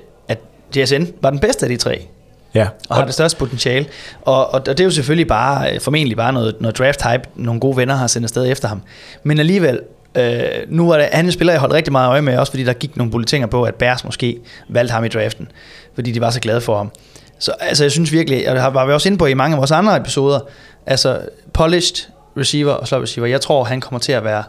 [0.77, 2.07] JSN var den bedste af de tre,
[2.55, 3.87] Ja, og har det største potentiale.
[4.22, 7.22] Og, og, og det er jo selvfølgelig bare, øh, formentlig bare noget, noget draft hype,
[7.37, 8.83] nogle gode venner har sendt afsted efter ham.
[9.22, 9.81] Men alligevel,
[10.14, 12.53] øh, nu er det, han er en spiller, jeg holdt rigtig meget øje med, også
[12.53, 15.48] fordi der gik nogle bulletiner på, at Bears måske valgte ham i draften,
[15.94, 16.90] fordi de var så glade for ham.
[17.38, 19.55] Så altså, jeg synes virkelig, og det har- var vi også inde på i mange
[19.55, 20.40] af vores andre episoder,
[20.87, 21.18] altså
[21.53, 21.96] polished
[22.37, 24.42] receiver og slot receiver, jeg tror, han kommer til at være,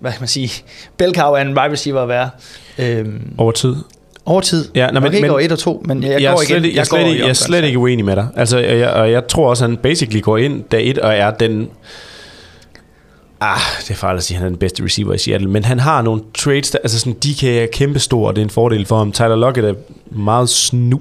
[0.00, 0.50] hvad kan man sige,
[0.98, 2.30] bælkav af en wide receiver at være.
[2.78, 3.76] Øhm, over tid.
[4.26, 4.68] Over tid.
[4.74, 6.46] Ja, Nok men- ikke men- over et og to, men jeg, jeg, jeg, går igen.
[6.46, 8.28] slet, ikke- jeg, er slet, går ikke, i jeg er slet ikke uenig med dig.
[8.36, 11.30] Altså, jeg, og jeg tror også, at han basically går ind dag et og er
[11.30, 11.68] den...
[13.40, 15.64] Ah, det er farligt at sige, at han er den bedste receiver i Seattle, men
[15.64, 18.86] han har nogle trades, der, altså sådan, DK er kæmpestor, og det er en fordel
[18.86, 19.12] for ham.
[19.12, 19.74] Tyler Lockett er
[20.10, 21.00] meget snu.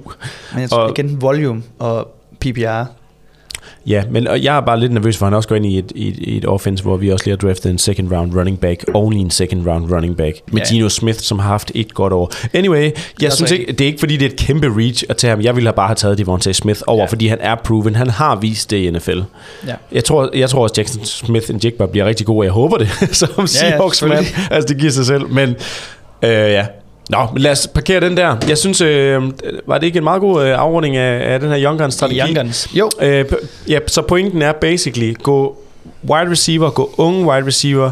[0.53, 2.07] Men jeg tror Og- igen volume og
[2.39, 2.83] PPR.
[3.87, 5.77] Ja, men og jeg er bare lidt nervøs for, at han også går ind i
[5.77, 8.83] et, i et, offense, hvor vi også lige har draftet en second round running back,
[8.93, 10.67] only en second round running back, med Ja.
[10.73, 12.31] Gino Smith, som har haft et godt år.
[12.53, 15.17] Anyway, jeg altså synes ikke, det er ikke fordi, det er et kæmpe reach at
[15.17, 15.41] tage ham.
[15.41, 17.03] Jeg ville have bare have taget Devontae Smith over, Ja.
[17.03, 17.09] ja.
[17.11, 17.95] fordi han er proven.
[17.95, 19.19] Han har vist det i NFL.
[19.67, 19.73] Ja.
[19.91, 22.77] Jeg tror, jeg tror også, Jackson Smith en Jigba bliver rigtig god, og jeg håber
[22.77, 22.89] det,
[23.21, 24.09] som Seahawks man.
[24.11, 24.51] selvfølgelig.
[24.51, 25.27] Altså, det giver sig selv.
[25.29, 26.65] Men øh, ja,
[27.09, 28.35] Nå, men lad os parkere den der.
[28.49, 29.21] Jeg synes, øh,
[29.67, 32.19] var det ikke en meget god øh, afrunding af, af den her Young Guns-strategi?
[32.19, 32.69] Young Guns.
[32.73, 33.25] Jo, Øh,
[33.69, 35.57] ja, så pointen er basically, gå
[36.09, 37.91] wide receiver, gå unge wide receiver.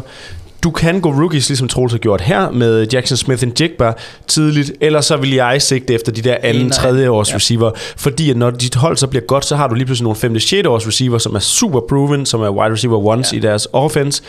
[0.62, 3.92] Du kan gå rookies, ligesom Troels har gjort her, med Jackson Smith and Jigba
[4.26, 7.36] tidligt, eller så vil jeg sigte efter de der anden, tredje års ja.
[7.36, 10.16] receiver, fordi at når dit hold så bliver godt, så har du lige pludselig nogle
[10.16, 10.40] 5.
[10.40, 10.66] 6.
[10.66, 13.36] års receiver, som er super proven, som er wide receiver ones Ja.
[13.36, 13.38] ja.
[13.38, 14.22] i deres offense,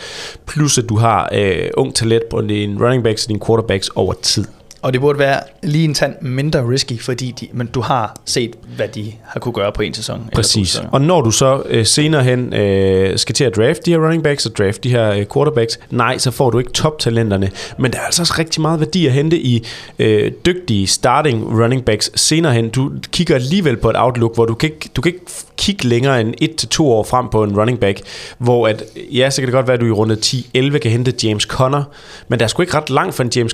[0.46, 4.12] plus at du har øh, ung talent på dine running backs og dine quarterbacks over
[4.22, 4.44] tid.
[4.82, 8.56] Og det burde være lige en tand mindre risky, fordi de, men du har set,
[8.76, 10.30] hvad de har kunne gøre på en sæson.
[10.34, 10.82] Præcis.
[10.92, 14.22] Og når du så øh, senere hen øh, skal til at draft de her running
[14.22, 17.50] backs og draft de her øh, quarterbacks, nej, så får du ikke toptalenterne.
[17.78, 19.66] Men der er altså også rigtig meget værdi at hente i
[19.98, 22.68] øh, dygtige starting running backs senere hen.
[22.68, 26.20] Du kigger alligevel på et outlook, hvor du kan ikke, du kan ikke kigge længere
[26.20, 26.34] end
[26.74, 28.00] 1-2 år frem på en running back,
[28.38, 31.26] hvor at, ja, så kan det godt være, at du i runde 10-11 kan hente
[31.26, 31.84] James Conner,
[32.28, 33.52] men der er sgu ikke ret langt fra en James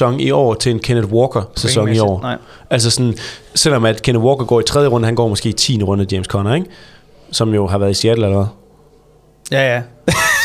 [0.00, 2.20] Conner-sæson i år til en Kenneth Walker-sæson i år.
[2.22, 2.36] Nej.
[2.70, 3.14] Altså sådan,
[3.54, 5.82] selvom at Kenneth Walker går i tredje runde, han går måske i 10.
[5.82, 6.66] runde, James Conner, ikke?
[7.32, 8.48] Som jo har været i Seattle allerede.
[9.52, 9.82] Ja, ja.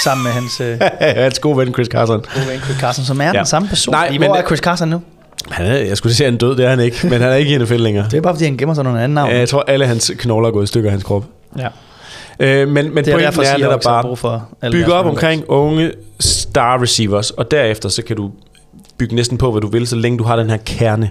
[0.03, 0.77] Sammen med hans øh,
[1.23, 2.19] Hans gode ven Chris Carson.
[2.35, 3.31] gode ven Chris Carson, som er ja.
[3.33, 3.37] Ja.
[3.37, 3.91] den samme person.
[3.91, 5.01] Nej, Nej, men- Hvor er Chris Carson nu?
[5.49, 7.31] Han er, jeg skulle sige, at han er død, det er han ikke, men han
[7.31, 8.05] er ikke i NFL længere.
[8.11, 9.31] Det er bare, fordi han gemmer sig under en anden navn.
[9.31, 11.25] Jeg tror, alle hans knogler er gået i stykker af hans krop.
[11.57, 11.67] ja.
[12.39, 15.43] Øh, men men Det er derfor, er at har bare, brug for bygge op omkring
[15.49, 18.31] unge star receivers, og derefter så kan du
[18.97, 21.09] bygge næsten på, hvad du vil, så længe du har den her kerne.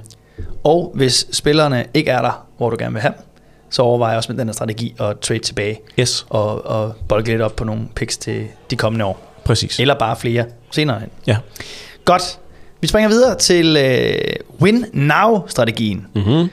[0.65, 3.25] Og hvis spillerne ikke er der, hvor du gerne vil have dem,
[3.71, 7.43] så overvej også med den her strategi at trade tilbage Yes, og, og bolde lidt
[7.43, 9.41] op på nogle picks til de kommende år.
[9.45, 9.81] præcis.
[9.81, 11.09] Eller bare flere senere hen.
[11.27, 11.37] Ja.
[12.05, 12.39] Godt.
[12.81, 14.15] Vi springer videre til øh,
[14.63, 16.49] Win Now-strategien, Mm-hmm.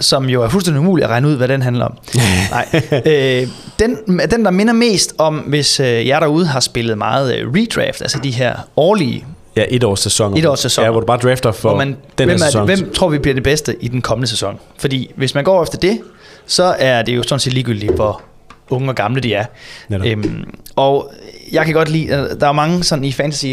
[0.00, 1.98] som jo er fuldstændig umuligt at regne ud, hvad den handler om.
[2.50, 2.66] Nej.
[3.06, 3.48] Øh,
[3.78, 3.98] den,
[4.30, 8.18] den, der minder mest om, hvis øh, jer derude har spillet meget øh, redraft, altså
[8.22, 10.36] de her årlige, Ja, et års sæson.
[10.36, 10.86] Et års sæsoner.
[10.86, 12.64] Ja, hvor du bare drafter for hvor man, den hvem, er, sæson.
[12.64, 14.58] hvem tror vi bliver det bedste i den kommende sæson?
[14.78, 16.00] Fordi hvis man går efter det,
[16.46, 18.22] så er det jo sådan set ligegyldigt, hvor
[18.70, 19.44] unge og gamle de er.
[19.88, 20.06] Netop.
[20.06, 20.44] Øhm,
[20.76, 21.12] og
[21.52, 23.46] jeg kan godt lide, øh, der er mange sådan i fantasy,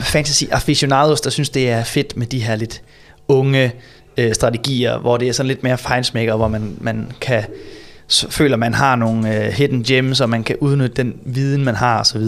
[0.00, 2.82] fantasy aficionados, der synes, det er fedt med de her lidt
[3.28, 3.72] unge
[4.16, 7.44] øh, strategier, hvor det er sådan lidt mere fejnsmækker, hvor man, man kan
[8.30, 12.00] føler, man har nogle øh, hidden gems, og man kan udnytte den viden, man har
[12.00, 12.22] osv.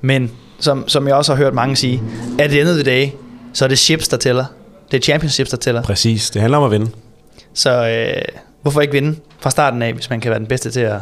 [0.00, 2.02] Men som, som jeg også har hørt mange sige,
[2.38, 3.08] at of the day,
[3.52, 4.44] så er det chips, der tæller.
[4.90, 5.82] Det er championships, der tæller.
[5.82, 6.90] Præcis, det handler om at vinde.
[7.54, 8.22] Så øh,
[8.62, 10.98] hvorfor ikke vinde fra starten af, hvis man kan være den bedste til at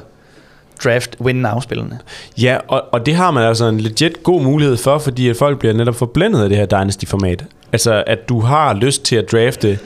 [0.85, 1.99] draft win now-spillerne?
[2.39, 5.59] Ja, og, og det har man altså en legit god mulighed for, fordi at folk
[5.59, 7.45] bliver netop forblændet af det her Dynasty-format.
[7.73, 9.79] Altså, at du har lyst til at drafte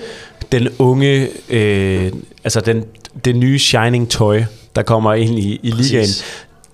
[0.52, 2.12] den unge, øh,
[2.44, 2.84] altså den,
[3.24, 4.40] det nye shining toy,
[4.76, 5.90] der kommer ind i, i Præcis.
[5.90, 6.08] ligaen,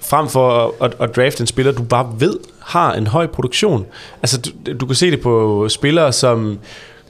[0.03, 3.87] frem for at, at, at drafte en spiller, du bare ved har en høj produktion.
[4.23, 6.59] Altså, du, du kan se det på spillere som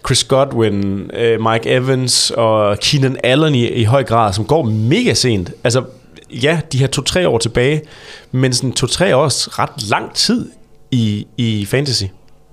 [0.06, 5.14] Chris Godwin, øh, Mike Evans og Keenan Allen i, i høj grad, som går mega
[5.14, 5.50] sent.
[5.64, 5.82] Altså,
[6.30, 7.82] ja, de har to-tre år tilbage,
[8.32, 10.50] men sådan to-tre års ret lang tid
[10.90, 12.04] i, i fantasy.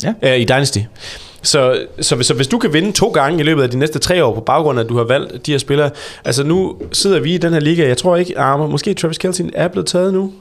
[0.03, 0.13] Ja.
[0.21, 0.79] Øh, I Dynasty.
[1.41, 3.99] Så, så, hvis, så hvis du kan vinde to gange i løbet af de næste
[3.99, 5.89] tre år på baggrund af, at du har valgt de her spillere.
[6.25, 9.49] Altså nu sidder vi i den her liga, jeg tror ikke, ah, måske Travis Kelce
[9.53, 10.33] er blevet taget nu.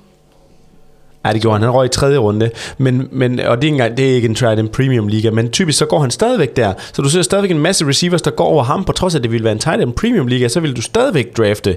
[1.24, 1.62] Ja, det gjorde han.
[1.62, 2.50] Han røg i tredje runde.
[2.78, 5.50] Men, men, og det er, ikke engang, det er ikke en Trident Premium Liga, men
[5.50, 6.72] typisk så går han stadigvæk der.
[6.92, 9.22] Så du ser stadigvæk en masse receivers, der går over ham, på trods af, at
[9.22, 11.76] det ville være en Trident Premium Liga, så vil du stadigvæk drafte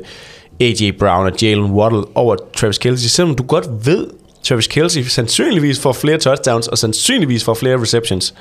[0.59, 0.91] A.J.
[0.99, 4.07] Brown og Jalen Waddle over Travis Kelce, selvom du godt ved,
[4.43, 8.33] Travis Kelce sandsynligvis får flere touchdowns og sandsynligvis får flere receptions.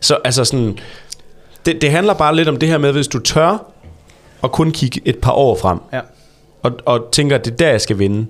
[0.00, 0.78] Så altså sådan,
[1.66, 3.64] det, det handler bare lidt om det her med, hvis du tør
[4.44, 6.00] at kun kigge et par år frem, Ja.
[6.62, 8.26] og, og tænker, at det er der, jeg skal vinde,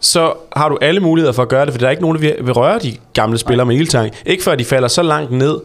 [0.00, 2.20] så har du alle muligheder for at gøre det, for der er ikke nogen, der
[2.20, 4.12] vil, vil røre de gamle spillere med ildtang.
[4.26, 5.60] Ikke før de falder så langt ned,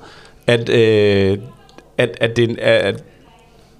[0.47, 1.37] at, øh,
[1.97, 2.77] at, at det er...
[2.77, 3.03] At,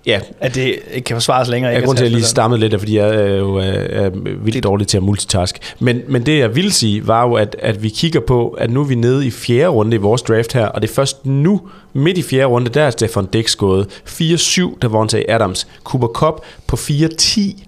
[0.05, 1.69] ja, At det ikke kan forsvares længere.
[1.69, 3.63] jeg ikke grund til, at jeg lige stammede lidt, er, fordi jeg er jo er,
[3.63, 4.09] er
[4.43, 5.75] vildt dårlig til at multitask.
[5.79, 8.81] Men, men det, jeg vil sige, var jo, at, at vi kigger på, at nu
[8.81, 11.61] er vi nede i fjerde runde i vores draft her, og det er først nu,
[11.93, 13.87] midt i fjerde runde, der er Stefan Dix gået.
[14.09, 15.67] 4-7, der Vontae Adams.
[15.83, 17.63] Cooper Cup på 4-10.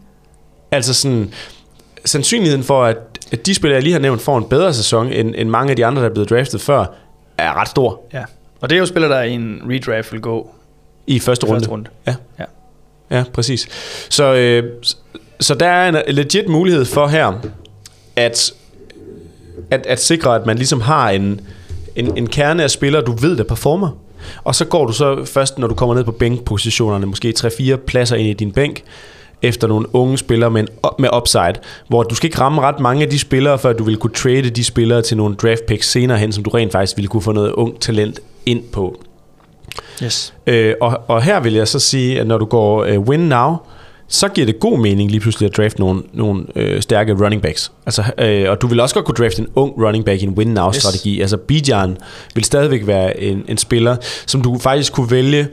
[0.71, 1.34] Altså sådan,
[2.08, 2.98] sandsynligheden for, at
[3.32, 5.76] at de spillere, jeg lige har nævnt, får en bedre sæson, end, end mange af
[5.76, 6.86] de andre, der er blevet draftet før,
[7.38, 8.24] er ret stor Ja.
[8.62, 10.50] Og det er jo spillere, der i en redraft vil gå
[11.08, 11.60] i første i runde.
[11.60, 11.89] første runde.
[12.08, 12.15] Ja.
[12.39, 12.46] Ja.
[13.12, 13.67] Ja, præcis.
[14.10, 14.63] Så, øh,
[15.39, 17.41] så der er en legit mulighed for her,
[18.15, 18.54] at,
[19.72, 21.41] at, at sikre, at man ligesom har en,
[21.96, 23.89] en, en kerne af spillere, du ved, der performer.
[24.43, 28.15] Og så går du så først, når du kommer ned på bænkpositionerne, måske 3-4 pladser
[28.15, 28.84] ind i din bænk,
[29.41, 30.67] efter nogle unge spillere med, en,
[31.00, 31.54] med upside,
[31.88, 34.50] hvor du skal ikke ramme ret mange af de spillere, før du vil kunne trade
[34.50, 37.32] de spillere til nogle draft picks senere hen, som du rent faktisk ville kunne få
[37.32, 39.00] noget ung talent ind på.
[40.04, 40.34] Yes.
[40.47, 43.56] Øh, og, og her vil jeg så sige, at når du går øh, win now,
[44.08, 47.71] så giver det god mening lige pludselig at drafte nogle, nogle øh, stærke running backs.
[47.86, 50.34] Altså, øh, og du vil også godt kunne drafte en ung running back i en
[50.34, 51.15] win now strategi.
[51.15, 51.21] Yes.
[51.21, 51.97] Altså Bijan
[52.36, 53.95] vil stadigvæk være en, en spiller,
[54.26, 55.47] som du faktisk kunne vælge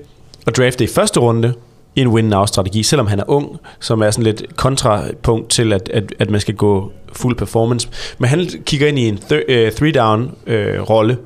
[0.46, 1.54] at drafte i første runde
[1.96, 5.88] en win now strategi, selvom han er ung, som er sådan lidt kontrapunkt til, at,
[5.88, 7.88] at, at man skal gå fuld performance.
[8.18, 11.16] Men han kigger ind i en th- øh, three down øh, rolle,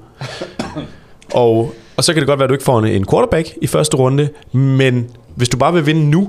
[1.34, 3.66] og, og så kan det godt være, at du ikke får en, en quarterback i
[3.66, 6.28] første runde, men hvis du bare vil vinde nu,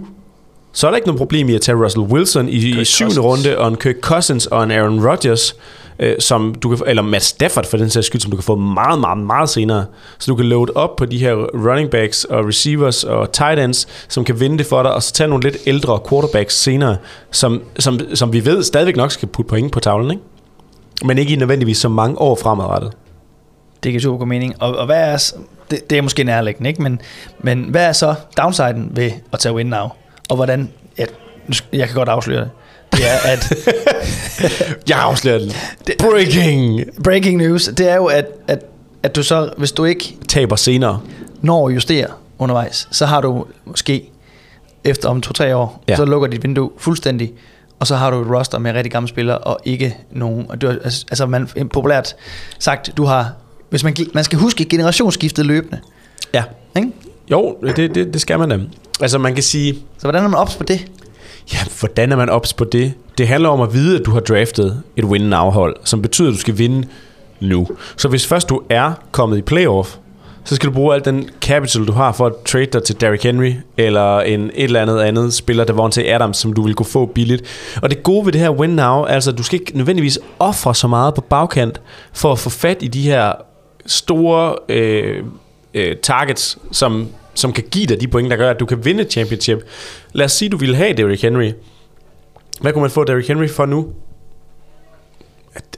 [0.74, 3.16] så er der ikke noget problem i at tage Russell Wilson i, i Kirk syvende
[3.16, 3.48] Cousins.
[3.48, 5.56] runde, og en Kirk Cousins og en Aaron Rodgers,
[6.00, 8.56] øh, som du kan, eller Matt Stafford for den sags skyld, som du kan få
[8.56, 9.86] meget, meget, meget senere.
[10.20, 11.34] Så du kan load op på de her
[11.68, 15.14] running backs og receivers og tight ends, som kan vinde det for dig, og så
[15.14, 16.98] tage nogle lidt ældre quarterbacks senere,
[17.32, 20.24] som, som, som vi ved stadigvæk nok skal putte point på tavlen, ikke?
[21.06, 22.94] men ikke i nødvendigvis så mange år fremadrettet.
[23.84, 24.62] Det giver super god mening.
[24.62, 25.34] Og, og hvad er,
[25.72, 26.82] det, det er måske nærliggende, ikke?
[26.82, 27.02] Men,
[27.40, 29.88] men hvad er så downsiden ved at tage win now?
[30.30, 31.06] Og hvordan, ja,
[31.74, 32.50] jeg kan godt afsløre det.
[33.00, 33.54] Det er, at
[34.90, 35.52] Jeg afslører den.
[36.00, 36.82] Breaking!
[37.04, 38.60] breaking news, det er jo, at, at,
[39.04, 41.00] at du så, hvis du ikke Taber senere.
[41.42, 42.08] når at justere
[42.40, 44.10] undervejs, så har du måske
[44.84, 45.96] efter om to-tre år, Ja.
[45.96, 47.32] så lukker dit vindue fuldstændig,
[47.80, 50.68] og så har du et roster med rigtig gamle spillere, og ikke nogen, og du,
[50.68, 52.16] har- altså man, populært
[52.60, 53.32] sagt, du har,
[53.70, 55.80] hvis man, man skal huske generationsskiftet løbende,
[56.34, 56.44] Ja.
[56.78, 56.92] ikke?
[57.32, 58.60] Jo, det, det, det skal man da.
[59.02, 60.86] Altså man kan sige, Så hvordan er man ops på det?
[61.54, 62.94] Ja, hvordan er man ops på det?
[63.18, 66.40] Det handler om at vide, at du har draftet et win-now-hold, som betyder, at du
[66.40, 66.88] skal vinde
[67.40, 67.68] nu.
[67.98, 69.96] Så hvis først du er kommet i playoff,
[70.44, 73.24] så skal du bruge al den capital, du har for at trade dig til Derrick
[73.24, 76.86] Henry, eller en et eller andet andet spiller, der til Adams, som du vil kunne
[76.86, 77.44] få billigt.
[77.82, 80.88] Og det gode ved det her win now, altså du skal ikke nødvendigvis ofre så
[80.88, 81.82] meget på bagkant,
[82.14, 83.34] for at få fat i de her
[83.86, 85.24] store øh,
[85.74, 87.08] øh, targets, som,
[87.40, 89.64] som kan give dig de point, der gør, at du kan vinde et championship.
[90.14, 91.52] Lad os sige, du ville have Derrick Henry.
[92.62, 93.88] Hvad kunne man få Derrick Henry for nu?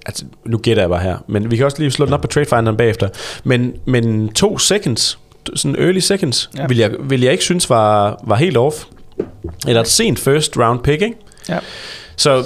[0.06, 1.17] Altså, nu gætter jeg bare her.
[1.28, 3.10] Men vi kan også lige slå den op på TradeFinderen bagefter.
[3.43, 5.19] Men, men to seconds,
[5.56, 6.62] sådan early seconds, ja.
[6.62, 6.67] Ja.
[6.67, 8.84] vil, jeg, vil jeg ikke synes var, var helt off.
[9.67, 11.15] Eller et sent first round pick, ikke?
[11.50, 11.60] Ja.
[12.15, 12.45] Så,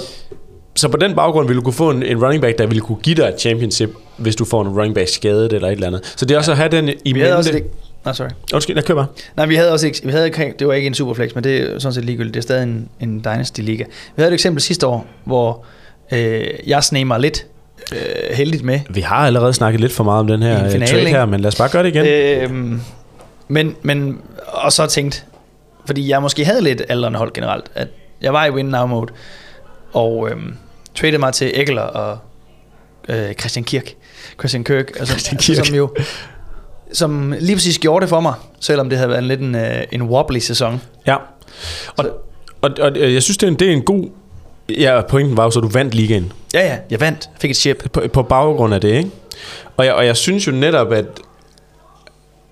[0.76, 2.98] så på den baggrund ville du kunne få en, en running back, der ville kunne
[3.02, 6.14] give dig et championship, hvis du får en running back skadet eller et eller andet.
[6.16, 7.68] Så det er også at have den i Vi også mente.
[8.06, 8.28] Nej, sorry.
[8.54, 9.04] Undskyld, jeg køber.
[9.36, 11.78] Nej, vi havde også ikke, vi havde, det var ikke en superflex, men det er
[11.78, 12.34] sådan set ligegyldigt.
[12.34, 13.84] Det er stadig en, en Dynasty Liga.
[13.84, 15.64] Vi havde et eksempel sidste år, hvor
[16.12, 17.46] øh, jeg sneg mig lidt
[17.92, 18.80] øh, heldigt med.
[18.90, 21.40] Vi har allerede snakket lidt for meget om den her øh, finale, trade her, men
[21.40, 22.06] lad os bare gøre det igen.
[22.06, 22.78] Øh,
[23.48, 25.26] men, men, og så tænkt,
[25.86, 27.88] fordi jeg måske havde lidt aldrende hold generelt, at
[28.22, 29.12] jeg var i win now mode,
[29.92, 30.36] og øh,
[30.94, 32.18] traded mig til Eckler og
[33.08, 33.94] øh, Christian Kirk.
[34.38, 35.66] Christian Kirk, altså, Christian Kirk.
[35.66, 35.90] som jo
[36.92, 39.82] som lige præcis gjorde det for mig, selvom det havde været en lidt en, øh,
[39.92, 40.80] en wobbly sæson.
[41.06, 41.16] Ja.
[41.96, 42.04] Og,
[42.62, 44.04] og, og øh, jeg synes, det er en, det er en god...
[44.68, 47.56] Ja, pointen var jo så, at du vandt ligaen Ja, ja, jeg vandt, fik et
[47.56, 47.90] chip.
[47.92, 49.10] på, på baggrund af det, ikke?
[49.76, 51.06] Og jeg, og jeg synes jo netop, at...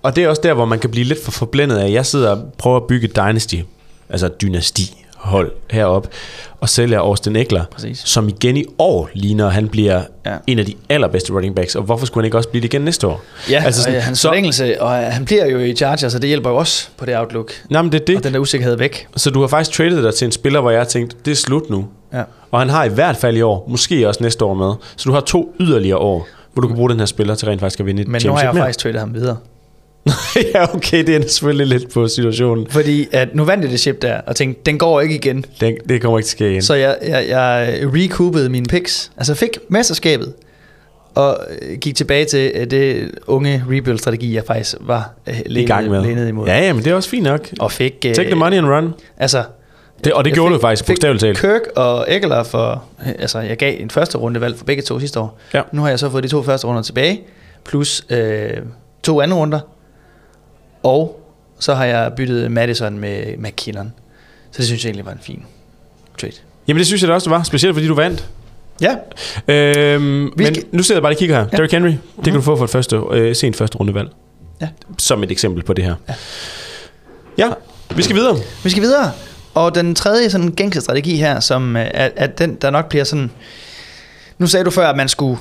[0.03, 2.05] Og det er også der, hvor man kan blive lidt for forblændet af, at jeg
[2.05, 3.55] sidder og prøver at bygge et dynasty,
[4.09, 6.07] altså et dynasti hold herop
[6.61, 7.99] og sælger Austin Eckler, Præcis.
[8.05, 10.31] som igen i år ligner, han bliver Ja.
[10.31, 10.37] ja.
[10.47, 12.81] en af de allerbedste running backs, og hvorfor skulle han ikke også blive det igen
[12.81, 13.21] næste år?
[13.49, 16.19] Ja, altså sådan, og hans så- forlængelse, og øh, han bliver jo i Chargers, så
[16.19, 17.51] det hjælper jo også på det outlook.
[17.69, 18.17] Nej, men det er det.
[18.17, 19.07] Og den der usikkerhed væk.
[19.15, 21.35] Så du har faktisk traded dig til en spiller, hvor jeg har tænkt, det er
[21.35, 21.85] slut nu.
[22.13, 22.23] Ja.
[22.51, 24.73] Og han har i hvert fald i år, måske også næste år med.
[24.95, 27.59] Så du har to yderligere år, hvor du kan bruge den her spiller til rent
[27.61, 28.63] faktisk at vinde et Men nu har jeg mere.
[28.63, 29.37] faktisk tradet ham videre.
[30.53, 32.67] ja, okay, det er selvfølgelig lidt på situationen.
[32.69, 35.45] Fordi at nu vandt jeg det ship der, og tænkte, den går ikke igen.
[35.61, 36.61] Det, det kommer ikke til at ske igen.
[36.61, 39.11] Så jeg, jeg, jeg recoupede mine picks.
[39.17, 40.33] Altså fik mesterskabet,
[41.15, 45.89] og øh, gik tilbage til øh, det unge rebuild-strategi, jeg faktisk var øh, I gang
[45.89, 46.01] med.
[46.01, 46.47] lænet imod.
[46.47, 47.49] Ja, ja, men det er også fint nok.
[47.59, 47.93] Og fik...
[48.07, 48.93] Øh, Take the money and run.
[49.17, 49.43] Altså,
[50.03, 51.39] Det, og det gjorde fik- du faktisk bogstaveligt talt.
[51.39, 52.83] Kirk og Eckler for...
[53.07, 55.39] øh, Altså, jeg gav en første runde valg for begge to sidste år.
[55.53, 55.61] Ja.
[55.71, 57.21] Nu har jeg så fået de to første runder tilbage,
[57.65, 58.49] plus øh,
[59.03, 59.59] to andre runder.
[60.85, 61.19] Og
[61.59, 63.93] så har jeg byttet Madison med McKinnon.
[64.51, 65.43] Så det synes jeg egentlig var en fin
[66.21, 66.33] trade.
[66.67, 67.43] Jamen det synes jeg da også, det var.
[67.43, 68.29] Specielt fordi du vandt.
[68.81, 68.95] Ja,
[69.47, 71.45] Øhm, Vi men nu sidder jeg bare og kigger her.
[71.51, 71.57] Ja.
[71.57, 74.09] Derrick Henry, det kan du få for et første, øh, sent første rundevalg.
[74.61, 74.67] Ja.
[74.97, 75.95] Som et eksempel på det her.
[76.09, 76.13] Ja.
[77.37, 77.49] Ja,
[77.95, 78.37] vi skal videre.
[78.63, 79.11] vi skal videre.
[79.53, 83.03] Og den tredje sådan gængse strategi her, som øh, er, er den, der nok bliver
[83.03, 83.31] sådan...
[84.37, 85.37] Nu sagde du før, at man skulle...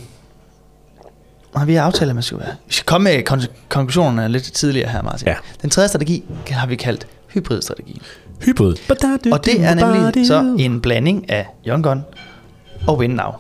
[1.54, 2.54] Nej, vi har aftalt, at man skulle være...
[2.66, 5.28] Vi skal komme med kon- konklusionerne lidt tidligere her, Martin.
[5.28, 5.34] Ja.
[5.62, 8.02] Den tredje strategi har vi kaldt hybridstrategi.
[8.44, 8.74] Hybrid.
[9.32, 12.04] Og det er nemlig så en blanding af Young Gun
[12.86, 13.30] og Win Now.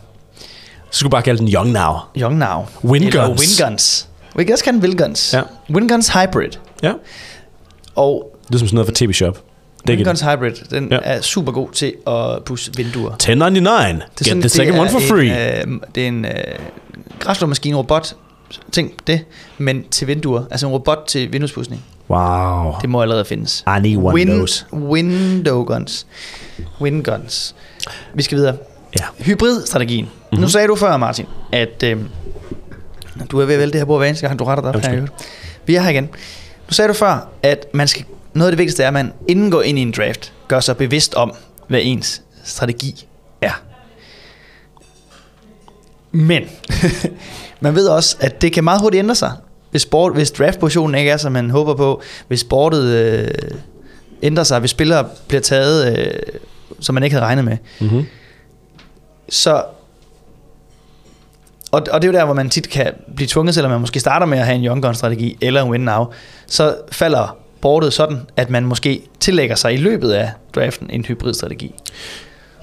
[0.90, 1.94] Så skulle bare kalde den Young Now.
[2.18, 2.64] Young Now.
[2.84, 3.40] Win Eller Guns.
[3.60, 4.08] Win Guns.
[4.36, 5.32] Vi kan også kalde den Will Guns.
[5.34, 5.42] Ja.
[5.70, 6.50] Win Guns Hybrid.
[6.82, 6.92] Ja.
[7.94, 9.38] Og Det er som sådan noget for TV-shop.
[9.86, 10.98] Det Win er Guns Hybrid, den Ja.
[11.02, 13.12] er super god til at pusse vinduer.
[13.12, 14.02] 1099.
[14.18, 15.62] Det Get the second one for er free.
[15.62, 16.32] En, øh, det er en øh,
[17.18, 18.16] græslåmaskine robot,
[18.72, 19.24] tænk det,
[19.58, 20.44] men til vinduer.
[20.50, 21.84] Altså en robot til vinduespudsning.
[22.10, 22.72] Wow.
[22.80, 23.64] Det må allerede findes.
[23.78, 24.64] I need one of those.
[24.72, 26.06] Window guns.
[26.80, 27.54] Win guns.
[28.14, 28.56] Vi skal videre.
[29.00, 29.04] Ja.
[29.18, 30.04] Hybridstrategien.
[30.04, 30.12] Mhm.
[30.30, 30.42] Mm-hmm.
[30.42, 31.98] Nu sagde du før, Martin, at øh,
[33.30, 34.90] du er ved at vælge det her bord hver eneste gang, du retter dig op
[34.90, 35.06] her.
[35.66, 36.04] Vi er her igen.
[36.68, 39.50] Nu sagde du før, at man skal, noget af det vigtigste er, at man inden
[39.50, 41.32] går ind i en draft, gør sig bevidst om,
[41.68, 43.06] hvad ens strategi
[43.40, 43.62] er.
[46.14, 46.42] Men
[47.60, 49.32] man ved også, at det kan meget hurtigt ændre sig.
[49.70, 53.28] Hvis, sport, hvis draftpositionen ikke er, som man håber på, hvis sportet øh,
[54.22, 56.10] ændrer sig, hvis spillere bliver taget, øh,
[56.80, 58.06] som man ikke havde regnet med, Mm-hmm.
[59.28, 59.64] så...
[61.70, 64.00] Og, og det er jo der, hvor man tit kan blive tvunget, selvom man måske
[64.00, 66.04] starter med at have en young gun strategi eller en win now,
[66.46, 71.74] så falder bordet sådan, at man måske tillægger sig i løbet af draften en hybridstrategi.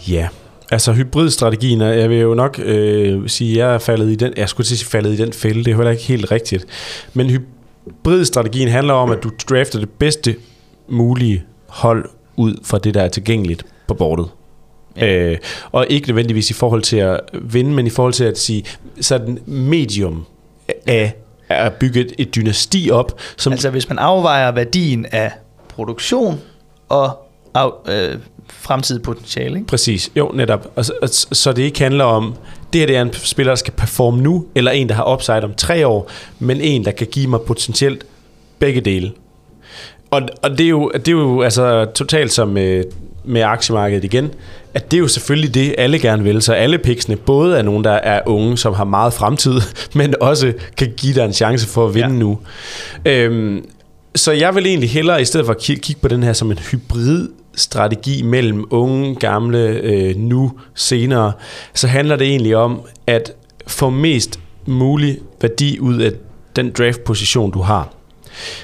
[0.07, 0.27] Ja,
[0.71, 4.67] altså hybridstrategien, jeg vil jo nok øh, sige, jeg er faldet i den, jeg skulle
[4.67, 6.65] sige faldet i den fælde, det er heller ikke helt rigtigt.
[7.13, 10.35] Men hybridstrategien handler om, at du drafter det bedste
[10.89, 12.05] mulige hold
[12.35, 14.27] ud fra det, der er tilgængeligt på bordet.
[14.97, 15.05] Ja.
[15.05, 15.31] Ja.
[15.31, 15.37] Øh,
[15.71, 18.63] og ikke nødvendigvis i forhold til at vinde, men i forhold til at sige,
[19.01, 20.25] sådan medium
[20.87, 21.15] af
[21.49, 25.31] at bygge et, et dynasti op, som Altså hvis man afvejer værdien af
[25.67, 26.39] produktion
[26.89, 27.09] og
[27.53, 28.17] af, øh,
[28.59, 29.55] fremtidigt potentiale.
[29.55, 29.67] Ikke?
[29.67, 30.67] Præcis, jo netop.
[30.75, 32.33] Og så, og, så- det ikke handler om,
[32.73, 35.43] det her det er en spiller, der skal performe nu, eller en, der har upside
[35.43, 36.09] om tre år,
[36.39, 38.03] men en, der kan give mig potentielt
[38.59, 39.11] begge dele.
[40.11, 42.83] Og, og det, er jo, det er jo altså totalt som med,
[43.25, 44.29] med aktiemarkedet igen,
[44.73, 46.41] at det er jo selvfølgelig det, alle gerne vil.
[46.41, 49.61] Så alle picksene både er nogen, der er unge, som har meget fremtid,
[49.95, 52.13] men også kan give dig en chance for at vinde Ja.
[52.13, 52.39] nu.
[53.05, 53.65] Øhm,
[54.15, 56.51] så jeg vil egentlig hellere, i stedet for at ki- kigge på den her som
[56.51, 61.31] en hybrid strategi mellem unge, gamle, øh, nu, senere,
[61.73, 63.31] så handler det egentlig om at
[63.67, 66.11] få mest mulig værdi ud af
[66.55, 67.93] den draft-position, du har.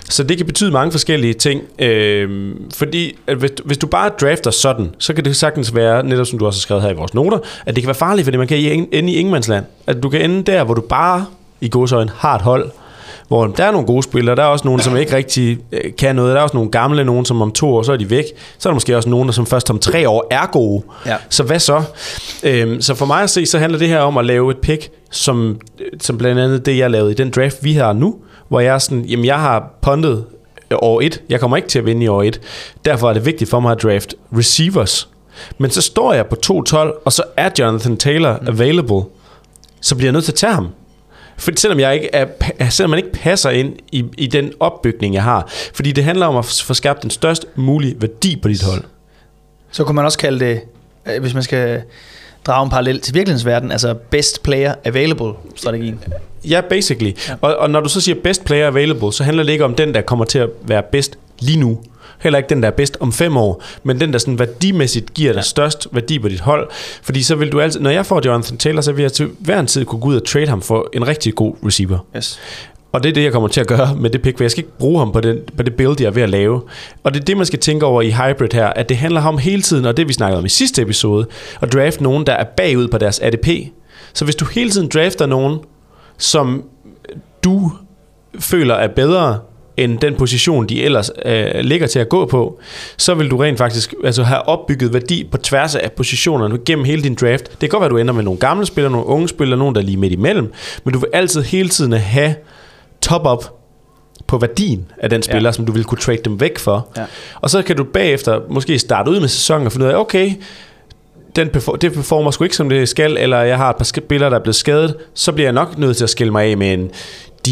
[0.09, 4.51] Så det kan betyde mange forskellige ting, øh, fordi at hvis, hvis du bare drafter
[4.51, 7.13] sådan, så kan det sagtens være, netop som du også har skrevet her i vores
[7.13, 9.65] noter, at det kan være farligt, fordi man kan ende i ingenmandsland.
[9.87, 11.25] At du kan ende der, hvor du bare
[11.61, 12.71] i godsøjen har et hold,
[13.27, 16.15] hvor der er nogle gode spillere, der er også nogle, som ikke rigtig øh, kan
[16.15, 18.25] noget, der er også nogle gamle, nogen som om to år, så er de væk.
[18.57, 20.83] Så er der måske også nogen, der som først om tre år er gode.
[21.05, 21.15] Ja.
[21.29, 21.83] Så hvad så?
[22.43, 24.89] Øhm, så for mig at se, så handler det her om at lave et pick,
[25.11, 25.59] som,
[26.01, 28.15] som blandt andet det, jeg lavede i den draft, vi har nu,
[28.47, 30.25] hvor jeg er sådan, jamen jeg har puntet
[30.71, 32.41] år 1, jeg kommer ikke til at vinde i år 1,
[32.85, 35.09] derfor er det vigtigt for mig at draft receivers.
[35.57, 39.01] Men så står jeg på 2-12, og så er Jonathan Taylor available,
[39.81, 40.67] så bliver jeg nødt til at tage ham.
[41.37, 45.23] For selvom, jeg ikke er, selvom man ikke passer ind i, i den opbygning, jeg
[45.23, 45.51] har.
[45.73, 48.83] Fordi det handler om at få skabt den størst mulige værdi på dit hold.
[49.71, 50.61] Så kunne man også kalde det,
[51.05, 51.81] øh, hvis man skal
[52.45, 56.03] drage en parallel til virkelighedens verden, altså best player available strategien.
[56.45, 57.13] Ja, basically.
[57.27, 57.35] Ja.
[57.41, 59.93] Og, og når du så siger best player available, så handler det ikke om den,
[59.93, 61.79] der kommer til at være bedst lige nu.
[62.19, 65.33] Heller ikke den, der er bedst om fem år, men den, der sådan værdimæssigt giver
[65.33, 66.69] dig størst værdi på dit hold.
[67.01, 69.59] Fordi så vil du altid, når jeg får Jonathan Taylor, så vil jeg til hver
[69.59, 71.99] en tid kunne gå ud og trade ham for en rigtig god receiver.
[72.15, 72.39] Yes.
[72.91, 74.63] Og det er det, jeg kommer til at gøre med det pick, for jeg skal
[74.63, 76.61] ikke bruge ham på, den, på det build, jeg er ved at lave.
[77.03, 79.37] Og det er det, man skal tænke over i hybrid her, at det handler om
[79.37, 81.25] hele tiden, og det vi snakkede om i sidste episode,
[81.61, 83.47] at draft nogen, der er bagud på deres ADP.
[84.13, 85.59] Så hvis du hele tiden drafter nogen,
[86.17, 86.63] som
[87.43, 87.71] du
[88.39, 89.39] føler er bedre
[89.77, 92.59] end den position, de ellers øh, ligger til at gå på,
[92.97, 97.03] så vil du rent faktisk altså, have opbygget værdi på tværs af positionerne gennem hele
[97.03, 97.51] din draft.
[97.51, 99.75] Det kan godt være, at du ender med nogle gamle spillere, nogle unge spillere, nogle
[99.75, 100.53] der er lige midt imellem,
[100.83, 102.35] men du vil altid hele tiden have
[103.01, 103.45] top-up
[104.27, 105.51] på værdien af den spiller, ja.
[105.51, 106.87] som du vil kunne trade dem væk for.
[106.97, 107.05] Ja.
[107.41, 110.31] Og så kan du bagefter måske starte ud med sæsonen og finde ud af, okay,
[111.35, 114.29] den perfor- det performer sgu ikke som det skal, eller jeg har et par spillere,
[114.29, 116.73] der er blevet skadet, så bliver jeg nok nødt til at skille mig af med
[116.73, 116.89] en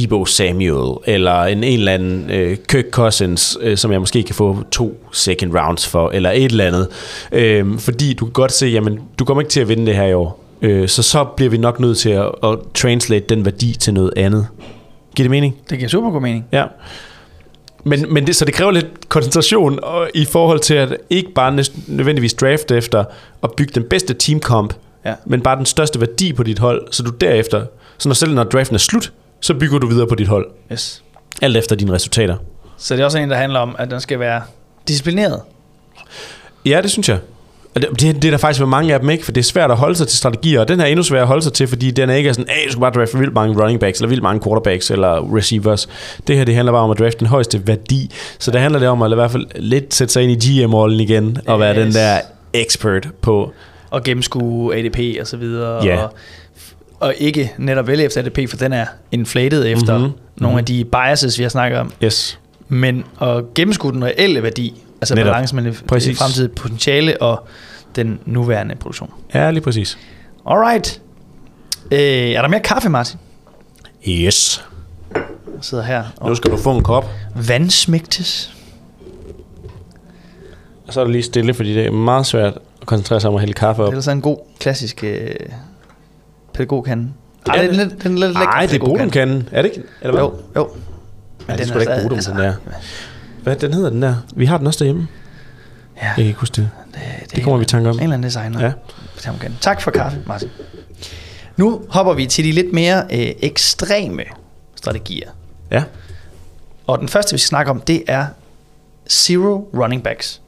[0.01, 4.35] Debo Samuel, eller en, en eller anden øh, Kirk Cousins, øh, som jeg måske kan
[4.35, 6.87] få to second rounds for, eller et eller andet.
[7.31, 10.05] Øh, fordi du kan godt se, jamen, du kommer ikke til at vinde det her
[10.05, 10.43] i år.
[10.61, 14.13] Øh, så så bliver vi nok nødt til at, at translate den værdi til noget
[14.17, 14.47] andet.
[15.15, 15.55] Giver det mening?
[15.69, 16.45] Det giver super god mening.
[16.51, 16.63] Ja.
[17.83, 21.51] Men, men det, så det kræver lidt koncentration og, i forhold til at ikke bare
[21.55, 23.03] næsten, nødvendigvis draft efter
[23.43, 24.73] at bygge den bedste teamkomp,
[25.05, 25.13] Ja.
[25.25, 27.65] men bare den største værdi på dit hold, så du derefter,
[27.97, 31.03] så når selv når draften er slut, så bygger du videre på dit hold, Yes.
[31.41, 32.35] alt efter dine resultater.
[32.77, 34.41] Så det er også en, der handler om, at den skal være
[34.87, 35.41] disciplineret.
[36.65, 37.17] Ja, det synes jeg.
[37.75, 39.45] Og det, det, det er der faktisk med mange af dem ikke, for det er
[39.45, 41.67] svært at holde sig til strategier, og den er endnu sværere at holde sig til,
[41.67, 43.99] fordi den er ikke er sådan, hey, du skal bare drafte vildt mange running backs,
[43.99, 45.89] eller vildt mange quarterbacks, eller receivers.
[46.27, 48.11] Det her, det handler bare om at drafte den højeste værdi.
[48.39, 50.99] Så der handler det om at i hvert fald lidt sætte sig ind i GM-rollen
[50.99, 51.93] igen, og være den Yes.
[51.95, 52.19] der
[52.53, 53.51] expert på,
[53.89, 55.85] Og gennemskue ADP og så videre.
[55.85, 55.97] Ja.
[56.03, 56.13] Og,
[56.99, 60.01] og ikke netop vælge efter ADP, for den er inflated efter Mhm.
[60.07, 60.19] mm-hmm.
[60.37, 61.91] nogle af de biases, vi har snakket om.
[62.03, 65.31] yes, Men at gennemskue den reelle værdi, altså Netop.
[65.33, 66.17] balancen mellem det Præcis.
[66.17, 67.47] fremtidige potentiale og
[67.95, 69.09] den nuværende produktion.
[69.33, 69.97] ja, lige præcis.
[70.49, 71.01] Alright.
[71.91, 73.19] Øh, er der mere kaffe, Martin?
[74.07, 74.63] Yes.
[75.15, 75.23] Jeg
[75.61, 77.09] sidder her og Nu skal du få en kop.
[77.35, 78.51] vandsmægtes.
[80.87, 83.35] Og så er det lige stille, fordi det er meget svært at koncentrere sig om
[83.35, 83.93] at hælde kaffe Det op.
[83.93, 85.29] er altså en god, klassisk øh,
[86.55, 87.09] pædagogkande.
[87.45, 88.79] Ej, det er lidt, den er lidt lækker Nej, det er.
[88.79, 89.49] Bodumkanden.
[89.51, 89.87] Er det ikke?
[90.01, 90.21] Eller hvad?
[90.21, 90.69] Jo, jo.
[91.47, 92.53] Ja, det er sgu da ikke Bodum, den der.
[93.43, 94.15] Hvad den hedder den der?
[94.35, 95.07] Vi har den også derhjemme.
[96.01, 96.69] Ja, Jeg kan ikke huske det.
[96.93, 97.95] det, Det kommer vi i tanke om.
[97.95, 98.61] En eller anden designer.
[98.61, 98.71] Ja.
[99.61, 100.49] Tak for kaffe, Martin.
[101.57, 104.23] Nu hopper vi til de lidt mere øh, ekstreme
[104.75, 105.29] strategier.
[105.71, 105.83] Ja.
[106.87, 108.25] Og den første, vi skal snakke om, det er
[109.09, 110.41] zero running backs.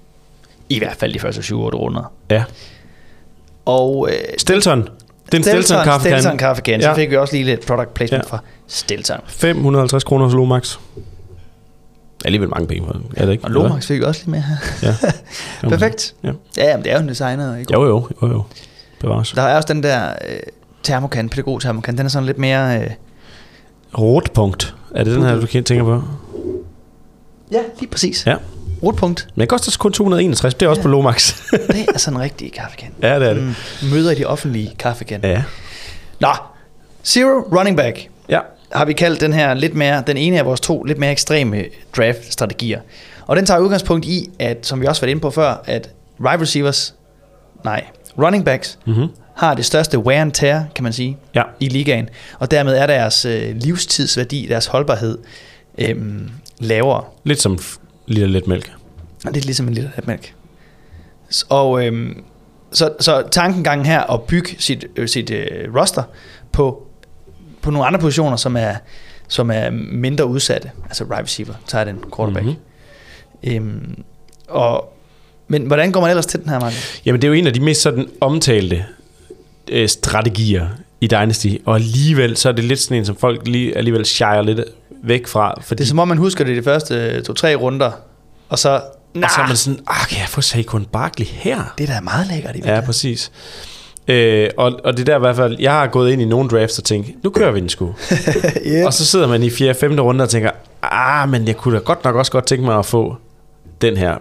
[0.70, 2.12] I hvert fald de første 7-8 runder.
[2.30, 2.44] Ja.
[3.66, 4.88] Og øh, Stilton.
[5.32, 6.82] Det er en Stilton kaffe Stilton kaffekan.
[6.82, 6.94] Så Ja.
[6.96, 8.30] fik vi også lige lidt product placement Ja.
[8.30, 9.18] fra Stilton.
[9.28, 10.78] 550 kroner hos Lomax.
[12.26, 13.04] Alligevel mange penge for den.
[13.18, 13.44] Er det ikke?
[13.44, 14.56] Og Lomax fik vi også lige med her.
[14.84, 14.96] Ja.
[15.70, 16.16] Perfekt.
[16.24, 16.32] Ja.
[16.58, 17.58] Ja, men det er jo en designer.
[17.58, 17.74] Ikke?
[17.74, 18.44] Jo, jo, jo, jo.
[19.00, 19.32] Bevares.
[19.32, 20.40] Der er også den der øh,
[20.84, 21.98] termokan, pædagog termokan.
[21.98, 22.82] Den er sådan lidt mere...
[22.82, 22.90] Øh,
[23.98, 24.76] Rotpunkt.
[24.96, 26.04] Er det den her, du tænker på?
[27.52, 28.26] ja, lige præcis.
[28.28, 28.36] Ja.
[28.84, 29.28] Rotpunkt.
[29.36, 30.54] Men det koster kun 261.
[30.54, 30.84] Det er også Ja.
[30.84, 31.36] på Lomax.
[31.52, 32.90] Det er sådan en rigtig kaffekan.
[33.02, 33.44] ja, det er det.
[33.44, 35.20] Mm, møder i de offentlige kaffekan.
[35.24, 35.44] Ja.
[36.20, 36.28] Nå,
[37.04, 38.40] zero running back Ja.
[38.72, 41.64] har vi kaldt den her lidt mere, den ene af vores to lidt mere ekstreme
[41.98, 42.80] draft-strategier.
[43.28, 46.42] Og den tager udgangspunkt i, at, som vi også var inde på før, at wide
[46.42, 46.96] receivers,
[47.64, 47.84] nej,
[48.18, 49.08] running backs, Mm-hmm.
[49.36, 51.44] har det største wear and tear, kan man sige, Ja.
[51.60, 52.10] i ligaen.
[52.40, 55.18] Og dermed er deres øh, livstidsværdi, deres holdbarhed,
[55.78, 57.04] øhm, lavere.
[57.24, 57.60] Lidt som
[58.08, 58.72] lille lidt mælk.
[59.34, 60.34] Lidt ligesom en liter mælk.
[61.32, 62.24] S- Og øhm,
[62.72, 66.04] så, så tankengangen her at bygge sit, øh, sit øh, roster
[66.52, 66.88] på,
[67.62, 68.76] på nogle andre positioner, som er,
[69.28, 70.72] som er mindre udsatte.
[70.86, 72.46] Altså right receiver, tager den quarterback.
[72.46, 72.56] Mhm.
[73.44, 73.56] Mm-hmm.
[73.56, 74.04] Øhm,
[74.48, 74.94] og,
[75.48, 76.80] men hvordan går man ellers til den her, Martin?
[77.06, 78.86] Jamen, det er jo en af de mest sådan omtalte
[79.72, 80.68] øh, strategier
[81.02, 84.46] i Dynasty, og alligevel så er det lidt sådan en, som folk lige, alligevel shire
[84.46, 84.60] lidt
[85.08, 87.56] væk fra, fordi Det er som om, man husker det i de første øh, to-tre
[87.56, 87.92] runder,
[88.50, 88.82] og så,
[89.14, 91.74] nah, og så er man sådan, ah, kan jeg få Saquon Barkley her?
[91.78, 93.32] det er da meget lækkert i Ja, præcis.
[94.08, 96.50] Øh, og, og det er der i hvert fald, jeg har gået ind i nogle
[96.50, 97.86] drafts og tænkt, nu kører vi den sgu.
[98.68, 98.86] yeah.
[98.86, 99.74] Og så sidder man i 4.
[99.74, 100.00] 5.
[100.00, 100.52] runde og tænker,
[100.82, 103.16] ah, men jeg kunne da godt nok også godt tænke mig at få
[103.82, 104.16] den her.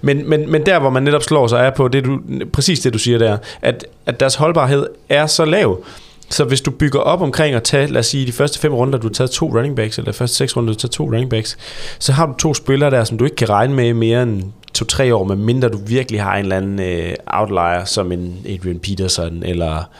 [0.00, 2.18] Men, men, men der, hvor man netop slår sig er på, det du,
[2.52, 5.84] præcis det du siger der, at, at deres holdbarhed er så lav,
[6.30, 8.98] så hvis du bygger op omkring at tage, lad os sige, de første fem runder,
[8.98, 11.04] du har taget to running backs, eller de første seks runder, du har taget to
[11.04, 11.56] running backs,
[11.98, 14.42] så har du to spillere der, som du ikke kan regne med mere end
[14.74, 19.42] to-tre år, medmindre du virkelig har en eller anden øh, outlier, som en Adrian Peterson,
[19.42, 19.90] eller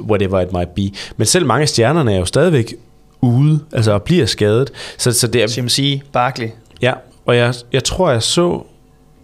[0.00, 0.90] whatever it might be.
[1.16, 2.74] Men selv mange af stjernerne er jo stadigvæk
[3.20, 4.70] ude, altså og bliver skadet.
[4.98, 6.48] Så, så det er, CMC, Barkley.
[6.82, 6.92] ja,
[7.26, 8.62] og jeg, jeg tror, jeg så...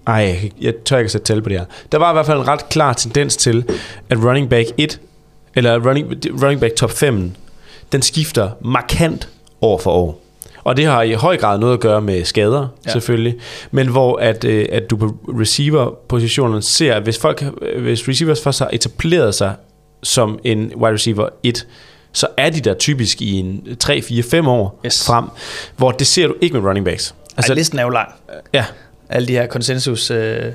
[0.07, 1.66] Ej, jeg tør ikke at sætte tal på det her.
[1.92, 3.64] Der var i hvert fald en ret klar tendens til,
[4.11, 5.01] at running back 1,
[5.55, 6.07] eller running,
[6.42, 7.30] running back top 5,
[7.92, 9.28] den skifter markant
[9.62, 10.20] år for år.
[10.64, 12.90] Og det har i høj grad noget at gøre med skader, Ja.
[12.90, 13.34] selvfølgelig.
[13.70, 17.44] Men hvor at, øh, at du på receiver-positionen ser, at hvis, folk,
[17.78, 19.55] hvis receivers først har etableret sig
[20.02, 21.66] som en wide receiver 1,
[22.12, 25.07] så er de der typisk i en 3, 4, 5 år Yes.
[25.07, 25.24] frem,
[25.76, 27.14] hvor det ser du ikke med running backs.
[27.36, 28.09] Altså, Ej, listen er jo lang.
[28.52, 28.64] ja,
[29.09, 30.46] Alle de her konsensus øh,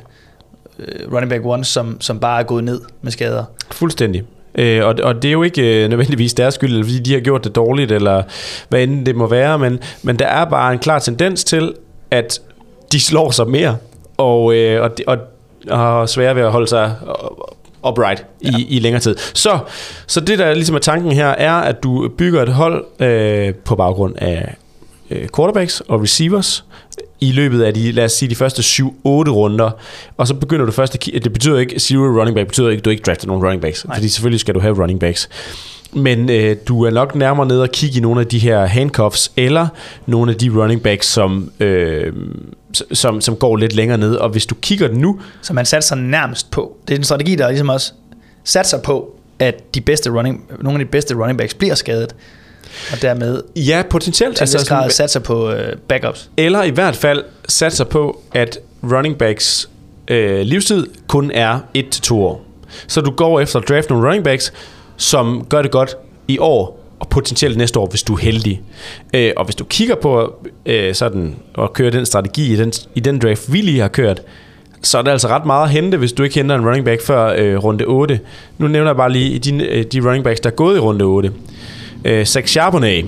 [0.80, 3.44] øh, running back ones, som, som bare er gået ned med skader.
[3.72, 4.24] Fuldstændig.
[4.60, 7.20] Øh, og, og det er jo ikke øh, nødvendigvis deres skyld, eller fordi de har
[7.20, 8.24] gjort det dårligt, eller
[8.70, 11.74] hvad end det må være, men, men der er bare en klar tendens til,
[12.12, 12.42] at
[12.92, 13.78] de slår sig mere,
[14.18, 15.18] og, øh, og, og,
[15.70, 16.96] og har svært ved at holde sig
[17.88, 18.58] upright i, ja.
[18.70, 19.16] i længere tid.
[19.34, 19.60] Så,
[20.08, 23.76] så det, der ligesom er tanken her, er, at du bygger et hold øh, på
[23.76, 24.56] baggrund af
[25.36, 26.66] quarterbacks og receivers
[27.22, 29.72] i løbet af de, lad os sige, de første 7-8 runder,
[30.18, 32.86] og så begynder du først at det betyder ikke, zero running back betyder ikke, at
[32.86, 33.96] du ikke drafter nogle running backs, Nej.
[33.96, 35.30] fordi selvfølgelig skal du have running backs.
[35.94, 39.32] Men øh, du er nok nærmere nede og kigge i nogle af de her handcuffs,
[39.38, 39.68] eller
[40.06, 42.14] nogle af de running backs, som, øh,
[42.94, 46.52] som, som går lidt længere ned, og hvis du kigger nu, Så man satser nærmest
[46.52, 46.78] på.
[46.88, 47.94] Det er en strategi, der ligesom også
[48.44, 52.16] satser på, at de bedste running, nogle af de bedste running backs bliver skadet.
[52.92, 56.30] Og dermed ja, potentielt, til altså, altså, grad sådan, satser på øh, backups.
[56.38, 59.70] eller i hvert fald satser på, at running backs
[60.08, 62.46] øh, livstid kun er 1-2 år.
[62.88, 64.54] Så du går efter at draft nogle running backs,
[64.98, 65.96] som gør det godt
[66.28, 68.62] i år, og potentielt næste år, hvis du er heldig.
[69.14, 70.34] Øh, og hvis du kigger på
[70.66, 74.22] øh, sådan, at køre den strategi i den, i den draft, vi lige har kørt,
[74.84, 77.02] så er der altså ret meget at hente, hvis du ikke henter en running back
[77.02, 78.20] før øh, runde 8.
[78.58, 81.06] Nu nævner jeg bare lige de, øh, de running backs, der er gået i runde
[81.06, 81.32] 8.
[82.06, 83.06] Øh, Zach Charbonnet,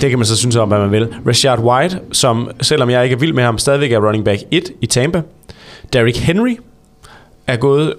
[0.00, 1.08] det kan man så synes om, hvad man vil.
[1.26, 4.70] Rashard White, som selvom jeg ikke er vild med ham, stadigvæk er running back 1
[4.80, 5.22] i Tampa.
[5.92, 6.56] Derrick Henry
[7.46, 7.94] er gået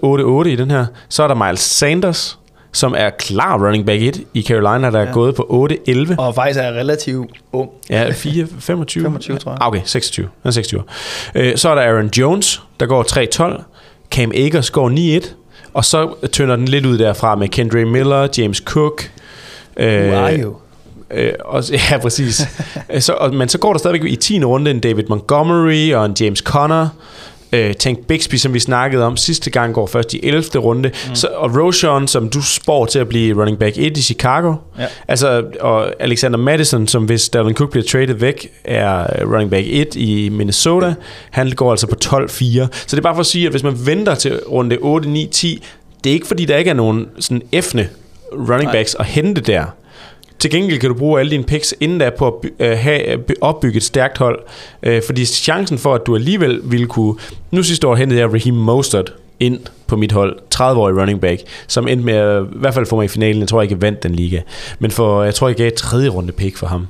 [0.45, 0.86] 8-8 i den her.
[1.09, 2.39] Så er der Miles Sanders,
[2.73, 5.11] som er klar running back 1 i Carolina, der er Ja.
[5.11, 6.15] gået på 8-11.
[6.19, 7.69] Og faktisk er relativt ung.
[7.89, 9.03] Ja, 4, 25.
[9.03, 9.57] 25, tror jeg.
[9.61, 10.27] Ah, Okay, 26.
[10.43, 10.84] Han er 26.
[11.36, 13.61] Øh, så er der Aaron Jones, der går 3-12.
[14.11, 15.36] Cam Akers går 9-1.
[15.73, 19.11] Og så tynder den lidt ud derfra med Kendra Miller, James Cook.
[19.80, 20.55] Who are you?
[21.11, 22.41] Øh, og, ja, præcis.
[22.93, 24.43] Øh, så, og, men så går der stadigvæk i 10.
[24.43, 26.88] runde en David Montgomery og en James Conner.
[27.53, 30.43] Øh, Tank Bixby, som vi snakkede om sidste gang, går først i 11.
[30.59, 30.91] runde.
[31.09, 31.15] Mm.
[31.15, 34.55] Så, og Roshan, som du spår til at blive running back 1 i Chicago.
[34.80, 34.86] Ja.
[35.07, 39.95] Altså, og Alexander Madison, som hvis Dalvin Cook bliver traded væk, er running back 1
[39.95, 40.93] i Minnesota.
[41.32, 42.27] Han går altså på 12-4.
[42.27, 45.30] Så det er bare for at sige, at hvis man venter til runde 8, 9,
[45.32, 45.63] 10,
[46.03, 47.89] det er ikke fordi, der ikke er nogen sådan effne
[48.34, 49.65] running backs at hente der.
[50.39, 53.17] Til gengæld kan du bruge alle dine picks inden der på at by- øh, have,
[53.17, 54.39] by- opbygge et stærkt hold.
[54.84, 57.15] Øh, fordi chancen for, at du alligevel ville kunne...
[57.51, 61.88] Nu sidste år hentede jeg Raheem Mostert ind på mit hold, 30-årig running back, som
[61.88, 63.39] endte med at, i hvert fald få mig i finalen.
[63.39, 64.41] Jeg tror ikke, jeg vandt den liga.
[64.80, 66.88] Men for, jeg tror, jeg gav et tredje runde pick for ham.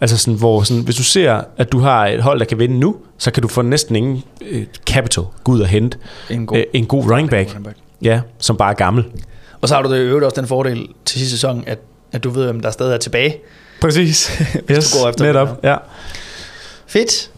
[0.00, 2.78] Altså sådan, hvor sådan, hvis du ser, at du har et hold, der kan vinde
[2.78, 5.98] nu, så kan du få næsten ingen øh, capital gå ud og hente
[6.30, 7.76] En god, øh, en god running back, running back.
[8.02, 9.04] ja, som bare er gammel.
[9.60, 11.78] Og så har du det øvrigt også den fordel til sidste sæson, at,
[12.12, 13.36] at du ved, hvem der stadig er tilbage.
[13.80, 14.28] Præcis.
[14.66, 15.60] Hvis du går efter dem, netop.
[15.64, 15.76] Ja.
[16.86, 17.30] Fedt.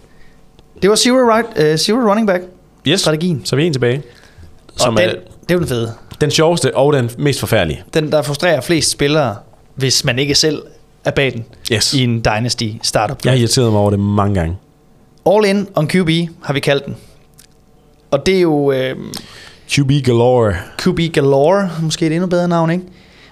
[0.83, 2.43] Det var zero, right, uh, zero running back
[2.89, 3.01] Yes.
[3.01, 3.43] strategien.
[3.45, 4.03] Så er vi en tilbage.
[4.77, 5.93] Som og den, er det er jo den fede.
[6.21, 7.83] den sjoveste og den mest forfærdelige.
[7.95, 9.37] Den, der frustrerer flest spillere,
[9.75, 10.63] hvis man ikke selv
[11.05, 11.95] er bag den Yes.
[11.95, 13.25] i en Dynasty startup.
[13.25, 14.57] Jeg har irriteret mig over det mange gange.
[15.27, 16.11] All in on QB
[16.43, 16.97] har vi kaldt den.
[18.11, 18.97] Og det er jo øh,
[19.73, 20.55] QB galore.
[20.79, 22.85] QB Galore, måske et endnu bedre navn, ikke?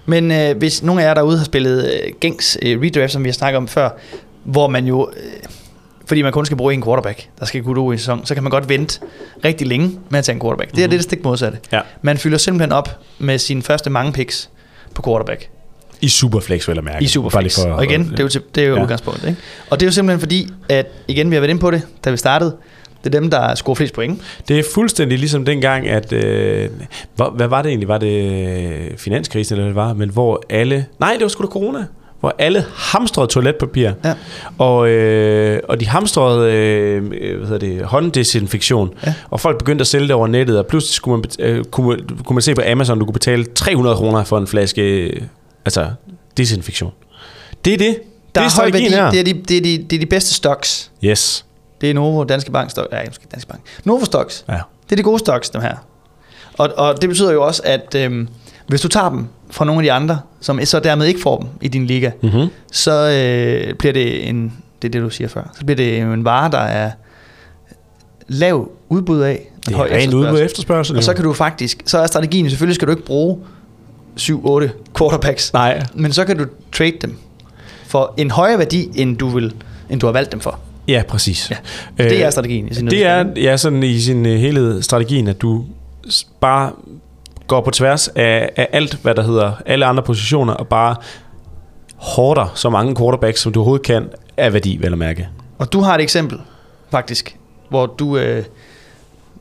[0.06, 3.28] Men øh, hvis nogle af jer derude har spillet øh, gængs øh, redraft, som vi
[3.28, 3.90] har snakket om før,
[4.44, 5.22] hvor man jo, øh,
[6.06, 8.42] fordi man kun skal bruge en quarterback, der skal gå ud i sæson, så kan
[8.42, 9.00] man godt vente
[9.44, 10.70] rigtig længe med at tage en quarterback.
[10.70, 10.90] Det er Mhm.
[10.90, 11.58] det, det stik modsatte.
[11.72, 11.80] Ja.
[12.02, 14.50] Man fylder simpelthen op med sine første mange picks
[14.94, 15.48] på quarterback
[16.00, 17.04] I Superflex, vil jeg mærke.
[17.04, 17.58] i Superflex.
[17.58, 18.82] Og igen, det er jo, til, det er jo ja.
[18.82, 19.28] udgangspunktet.
[19.28, 19.40] Ikke?
[19.70, 22.10] Og det er jo simpelthen fordi, at igen, vi har været inde på det, da
[22.10, 22.56] vi startede,
[23.04, 24.20] det er dem, der scorer flest point.
[24.48, 26.12] Det er fuldstændig ligesom dengang, at...
[26.12, 26.68] Øh,
[27.16, 27.88] hvor, hvad var det egentlig?
[27.88, 29.94] Var det øh, finanskrisen, eller hvad det var?
[29.94, 30.86] Men hvor alle...
[31.00, 31.84] Nej, det var sgu da corona.
[32.20, 33.90] Hvor alle hamstrede toiletpapir.
[34.04, 34.14] Ja.
[34.58, 38.94] Og, øh, og de hamstrede øh, hvad hedder det, hånddesinfektion.
[39.06, 39.14] Ja.
[39.30, 42.34] Og folk begyndte at sælge det over nettet, og pludselig skulle man, øh, kunne, kunne
[42.34, 45.22] man se på Amazon, du kunne betale 300 kroner for en flaske øh,
[45.64, 45.86] altså,
[46.36, 46.92] desinfektion.
[47.64, 47.96] Det er det.
[48.34, 49.10] Der det er er, høj værdi, her.
[49.10, 50.90] det er, de, det, er de, det er de bedste stocks.
[51.04, 51.44] Yes.
[51.80, 53.62] Det er Novo, Danske Bank, stok, ja, måske Danske Bank.
[53.84, 54.44] Novo Stocks.
[54.48, 54.52] Ja.
[54.84, 55.74] Det er de gode stocks, dem her.
[56.58, 58.28] Og, og det betyder jo også, at øhm,
[58.66, 61.48] hvis du tager dem fra nogle af de andre, som så dermed ikke får dem
[61.60, 62.46] i din liga, Mm-hmm.
[62.72, 64.52] så øh, bliver det en,
[64.82, 66.90] det er det du siger før, så bliver det en vare, der er
[68.28, 70.96] lav udbud af, Det er rent på efterspørgsel.
[70.96, 73.38] Og så kan du faktisk, så er strategien, selvfølgelig skal du ikke bruge
[74.20, 74.68] 7-8
[74.98, 75.82] quarterbacks, Nej.
[75.94, 77.16] men så kan du trade dem
[77.86, 79.54] for en højere værdi, end du, vil,
[79.90, 80.58] end du har valgt dem for.
[80.88, 81.50] Ja, præcis.
[81.50, 81.56] Ja.
[81.96, 85.28] Så det er strategien i sin Det er ja, sådan i sin uh, helhed strategien,
[85.28, 85.64] at du
[86.40, 86.72] bare
[87.46, 90.96] går på tværs af, af alt, hvad der hedder alle andre positioner, og bare
[91.96, 95.28] hårder så mange quarterbacks, som du overhovedet kan, af værdi, vel at mærke.
[95.58, 96.38] Og du har et eksempel,
[96.90, 97.36] faktisk,
[97.68, 98.44] hvor du øh,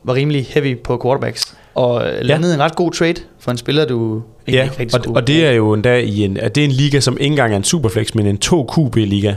[0.04, 2.56] var rimelig heavy på quarterbacks, og øh, landede ja.
[2.56, 5.50] en ret god trade for en spiller, du ikke Ja, rigtig og, og det er
[5.50, 8.26] jo endda i en, det er en liga, som ikke engang er en superflex, men
[8.26, 9.34] en 2QB-liga,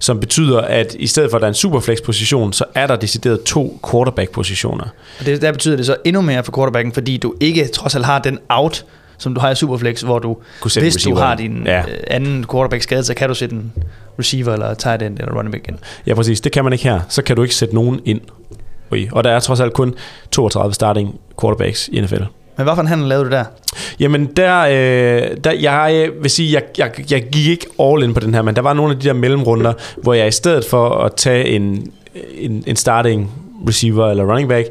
[0.00, 3.42] som betyder, at i stedet for at der er en superflex-position, så er der decideret
[3.42, 4.84] to quarterback-positioner.
[5.20, 8.04] Og det, der betyder det så endnu mere for quarterbacken, fordi du ikke trods alt
[8.04, 8.84] har den out,
[9.18, 10.36] som du har i Superflex, hvor du,
[10.78, 11.76] hvis du har din Ja.
[11.76, 11.84] ja.
[12.06, 13.72] anden quarterback skadet, så kan du sætte en
[14.18, 15.76] receiver eller tight end eller running back ind.
[16.06, 16.40] Ja, præcis.
[16.40, 17.00] Det kan man ikke her.
[17.08, 18.20] Så kan du ikke sætte nogen ind.
[19.12, 19.94] Og der er trods alt kun
[20.32, 22.22] 32 starting quarterbacks i NFL.
[22.60, 23.44] Men hvad for en handel lavede du der?
[24.00, 28.14] Jamen, der, øh, der jeg øh, vil sige, jeg, jeg, jeg gik ikke all in
[28.14, 30.64] på den her, men der var nogle af de der mellemrunder, hvor jeg i stedet
[30.64, 31.92] for at tage en,
[32.38, 33.30] en, en starting
[33.68, 34.68] receiver eller running back,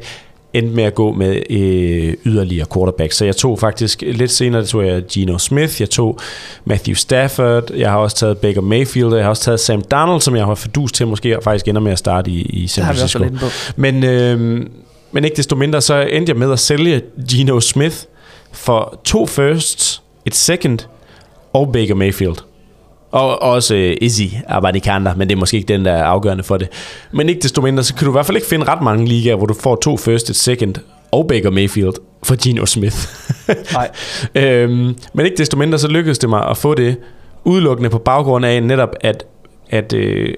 [0.52, 3.12] endte med at gå med øh, yderligere quarterback.
[3.12, 6.18] Så jeg tog faktisk lidt senere, tog jeg Geno Smith, jeg tog
[6.64, 10.36] Matthew Stafford, jeg har også taget Baker Mayfield, jeg har også taget Sam Darnold, som
[10.36, 13.24] jeg har fordus til måske faktisk ender med at starte i, i San Francisco.
[13.76, 14.66] Men, øh,
[15.12, 17.96] men ikke desto mindre, så endte jeg med at sælge Geno Smith
[18.52, 20.78] for to firsts, et second
[21.52, 22.36] og Baker Mayfield.
[23.10, 26.56] Og også øh, Izzy Abadikanda, men det er måske ikke den, der er afgørende for
[26.56, 26.68] det.
[27.12, 29.36] Men ikke desto mindre, så kan du i hvert fald ikke finde ret mange ligaer,
[29.36, 30.74] hvor du får to first, et second
[31.12, 32.96] og Baker Mayfield for Geno Smith.
[33.72, 33.90] Nej.
[34.44, 36.96] øhm, men ikke desto mindre, så lykkedes det mig at få det
[37.44, 39.24] udelukkende på baggrund af netop, at,
[39.70, 40.34] at, øh,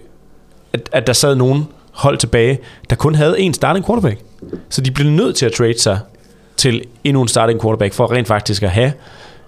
[0.73, 2.59] at, at der sad nogen hold tilbage,
[2.91, 4.21] der kun havde en starting quarterback.
[4.69, 5.99] Så de blev nødt til at trade sig
[6.57, 8.93] til endnu en starting quarterback, for rent faktisk at have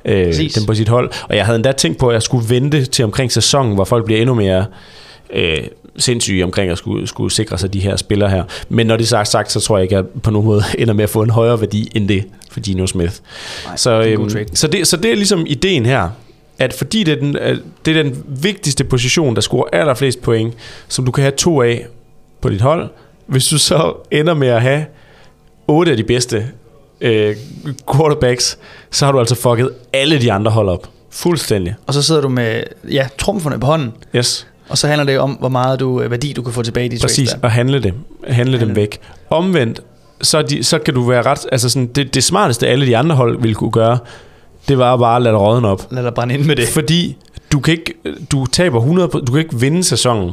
[0.04, 0.52] øh, Præcis.
[0.52, 1.10] dem på sit hold.
[1.28, 4.04] Og jeg havde endda tænkt på, at jeg skulle vente til omkring sæsonen, hvor folk
[4.04, 4.66] bliver endnu mere
[5.30, 5.58] øh,
[5.96, 8.44] sindssyge omkring at skulle, skulle sikre sig de her spillere her.
[8.68, 10.62] Men når det er sagt, sagt, så tror jeg ikke, at jeg på nogen måde
[10.78, 13.12] ender med at få en højere værdi end det for Gino Smith.
[13.66, 16.08] Nej, Så, det en god øhm, så, det, så det er ligesom ideen her,
[16.58, 17.34] at fordi det er, den,
[17.84, 20.54] det er den vigtigste position, der scorer allerflest point,
[20.88, 21.86] som du kan have to af
[22.40, 22.88] på dit hold,
[23.26, 24.84] hvis du så ender med at have
[25.68, 26.46] otte af de bedste
[27.00, 27.36] øh,
[27.94, 28.58] quarterbacks,
[28.90, 30.88] så har du altså fucket alle de andre hold op.
[31.10, 31.74] Fuldstændig.
[31.86, 34.46] Og så sidder du med ja, trumferne på hånden, Yes.
[34.68, 36.88] og så handler det om, hvor meget du, øh, værdi du kan få tilbage i
[36.88, 37.48] de Præcis, trades der.
[37.48, 37.94] og handle dem,
[38.28, 38.98] handle Handle dem væk.
[39.30, 39.80] Omvendt,
[40.22, 43.16] så, de, så kan du være ret, altså sådan, det, det smarteste alle de andre
[43.16, 43.98] hold ville kunne gøre,
[44.68, 45.86] det var bare at lade rådne op.
[45.90, 46.68] Lad dig brænde ind med det.
[46.68, 47.16] Fordi
[47.52, 47.94] du kan ikke,
[48.32, 50.32] du taber 100, du kan ikke vinde sæsonen.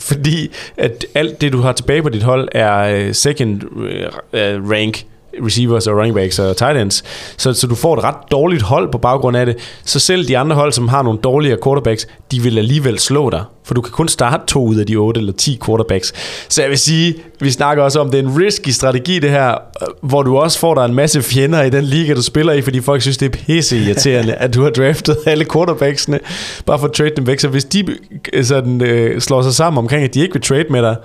[0.00, 4.70] Fordi at alt det, du har tilbage på dit hold, er øh, second øh, øh,
[4.70, 5.04] rank
[5.44, 7.04] receivers og running backs og tight ends.
[7.36, 9.56] Så, så du får et ret dårligt hold på baggrund af det.
[9.84, 13.44] Så selv de andre hold, som har nogle dårligere quarterbacks, de vil alligevel slå dig.
[13.64, 16.12] For du kan kun starte to ud af de otte eller 10 quarterbacks.
[16.48, 19.50] Så jeg vil sige, vi snakker også om, det er en risky strategi det her,
[19.50, 22.62] øh, hvor du også får dig en masse fjender i den liga, du spiller i,
[22.62, 26.20] fordi folk synes, det er pisse irriterende, at du har draftet alle quarterbacksene,
[26.66, 27.40] bare for at trade dem væk.
[27.40, 27.84] Så hvis de
[28.32, 30.96] øh, sådan, øh, slår sig sammen omkring, at de ikke vil trade med dig,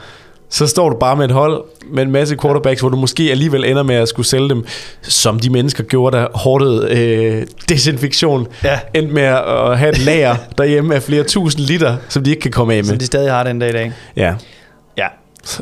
[0.53, 3.65] så står du bare med et hold med en masse quarterbacks, hvor du måske alligevel
[3.65, 4.65] ender med at skulle sælge dem,
[5.01, 8.79] som de mennesker gjorde, der hårdede øh, desinfektion, Ja.
[8.93, 12.51] endte med at have et lager derhjemme af flere tusind liter, som de ikke kan
[12.51, 12.99] komme af Som med.
[12.99, 13.91] de stadig har den dag i dag.
[14.15, 14.33] Ja.
[14.97, 15.07] Ja.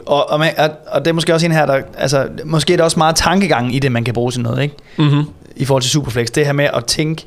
[0.05, 2.77] Og, og, man, og, og det er måske også en her, der, altså, måske er
[2.77, 4.75] der også meget tankegang i det, man kan bruge til noget, ikke?
[4.97, 5.23] Mm-hmm.
[5.55, 6.27] I forhold til Superflex.
[6.27, 7.25] Det her med at tænke,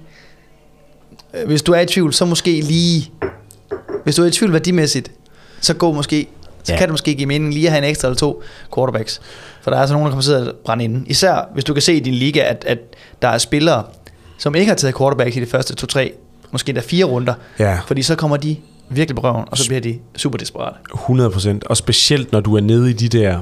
[1.34, 3.10] øh, hvis du er i tvivl, så måske lige,
[4.04, 5.10] hvis du er i tvivl værdimæssigt,
[5.60, 6.28] så gå måske,
[6.62, 6.78] så Ja.
[6.78, 8.42] kan det måske give mening lige at have en ekstra eller to
[8.74, 9.20] quarterbacks.
[9.62, 11.04] For der er altså nogen, der kommer til at brænde inden.
[11.06, 12.78] Især hvis du kan se i din liga, at, at
[13.22, 13.84] der er spillere,
[14.38, 16.12] som ikke har taget quarterbacks i de første to-tre,
[16.50, 17.34] måske der fire runder.
[17.58, 17.78] Ja.
[17.86, 18.56] Fordi så kommer de
[18.88, 20.76] virkelig på røven, og så bliver de super desperate.
[20.94, 21.58] 100%.
[21.66, 23.38] Og specielt når du er nede i de der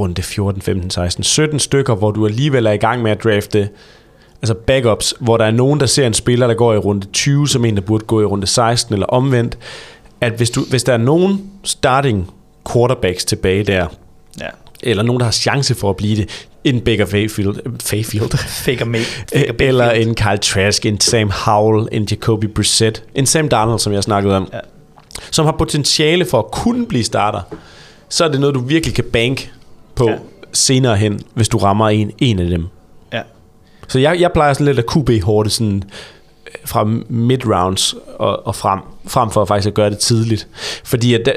[0.00, 3.68] runde 14, 15, 16, 17 stykker, hvor du alligevel er i gang med at drafte
[4.42, 7.48] altså backups, hvor der er nogen, der ser en spiller, der går i runde 20,
[7.48, 9.58] som en, der burde gå i runde 16, eller omvendt,
[10.20, 12.30] at hvis, du, hvis der er nogen starting
[12.72, 13.86] quarterbacks tilbage der,
[14.40, 14.46] Ja.
[14.82, 19.04] eller nogen, der har chance for at blive det, en Baker Mayfield, Fayfield, Faker make.
[19.04, 23.92] Faker eller en Kyle Trask, en Sam Howell, en Jacoby Brissett, en Sam Darnold, som
[23.92, 24.58] jeg snakkede om, Ja.
[25.30, 27.40] som har potentiale for at kunne blive starter,
[28.08, 29.52] så er det noget, du virkelig kan bank
[29.94, 30.10] på ja.
[30.12, 30.18] Ja.
[30.52, 32.66] senere hen, hvis du rammer en, en af dem.
[33.12, 33.22] Ja.
[33.88, 35.82] Så jeg, jeg plejer sådan lidt at QB-hårde sådan
[36.46, 40.46] øh, fra mid-rounds og, og frem, frem for faktisk at gøre det tidligt.
[40.84, 41.28] Fordi at,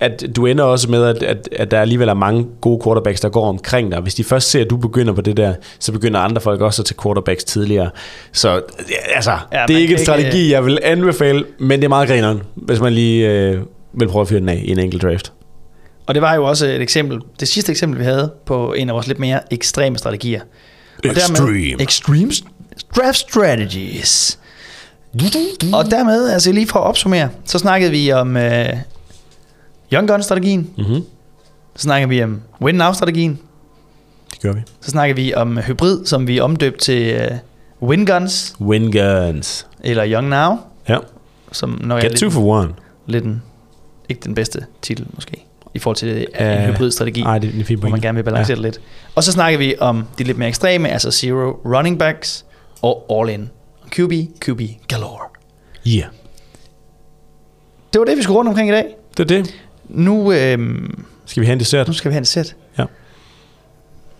[0.00, 3.28] at du ender også med, at, at, at der alligevel er mange gode quarterbacks, der
[3.28, 4.00] går omkring dig.
[4.00, 6.82] Hvis de først ser, at du begynder på det der, så begynder andre folk også
[6.82, 7.90] at tage quarterbacks tidligere.
[8.32, 8.50] Så
[8.90, 11.88] ja, altså, ja, det er ikke en strategi, ikke- jeg vil anbefale, men det er
[11.88, 13.60] meget grineren, hvis man lige øh,
[13.94, 15.32] vil prøve at fyre den af i en enkelt draft.
[16.06, 18.94] Og det var jo også et eksempel, det sidste eksempel, vi havde på en af
[18.94, 20.40] vores lidt mere ekstreme strategier.
[21.04, 21.48] Og Extreme.
[21.48, 22.30] Dermed, extreme
[22.96, 24.38] draft strategies.
[25.74, 28.68] Og dermed, altså lige for at opsummere, så snakkede vi om øh,
[29.92, 31.04] Young Gun-strategien, Mm-hmm.
[31.76, 33.38] så snakkede vi om Win Now-strategien,
[34.30, 34.60] Det gør vi.
[34.80, 37.30] så snakkede vi om hybrid, som vi omdøbte til øh,
[37.82, 39.66] Win Guns, Win guns.
[39.84, 40.56] eller Young Now,
[40.88, 40.96] Ja.
[41.52, 42.72] som når jeg Get er two lidt, for one.
[43.06, 43.42] lidt en,
[44.08, 45.44] ikke den bedste titel måske,
[45.74, 48.56] i forhold til det, Øh, en hybrid-strategi, Nej, det fin hvor man gerne vil balancere
[48.58, 48.62] ja.
[48.62, 48.80] det lidt.
[49.14, 52.44] Og så snakker vi om de lidt mere ekstreme, altså Zero Running Backs
[52.82, 53.50] og All In.
[53.90, 55.28] QB, QB galore.
[55.86, 55.90] Ja.
[55.90, 56.08] Yeah.
[57.92, 58.94] Det var det, vi skulle rundt omkring i dag.
[59.16, 59.54] Det er det.
[59.88, 61.86] Nu, øhm, Skal vi have en dessert?
[61.86, 62.56] nu skal vi have en sæt.
[62.78, 62.84] Ja.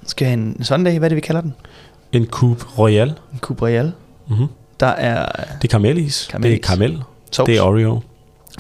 [0.07, 1.55] Skal vi have en Sunday, hvad er det, vi kalder den?
[2.13, 3.09] En Coupe Royal.
[3.33, 3.93] En Coupe Royale.
[4.29, 4.47] Mm-hmm.
[4.81, 5.27] Der er
[5.63, 6.27] Det er karamellis.
[6.31, 6.59] Karamellis.
[6.59, 7.03] Det er karamel.
[7.31, 8.01] sovs, Det er Oreo.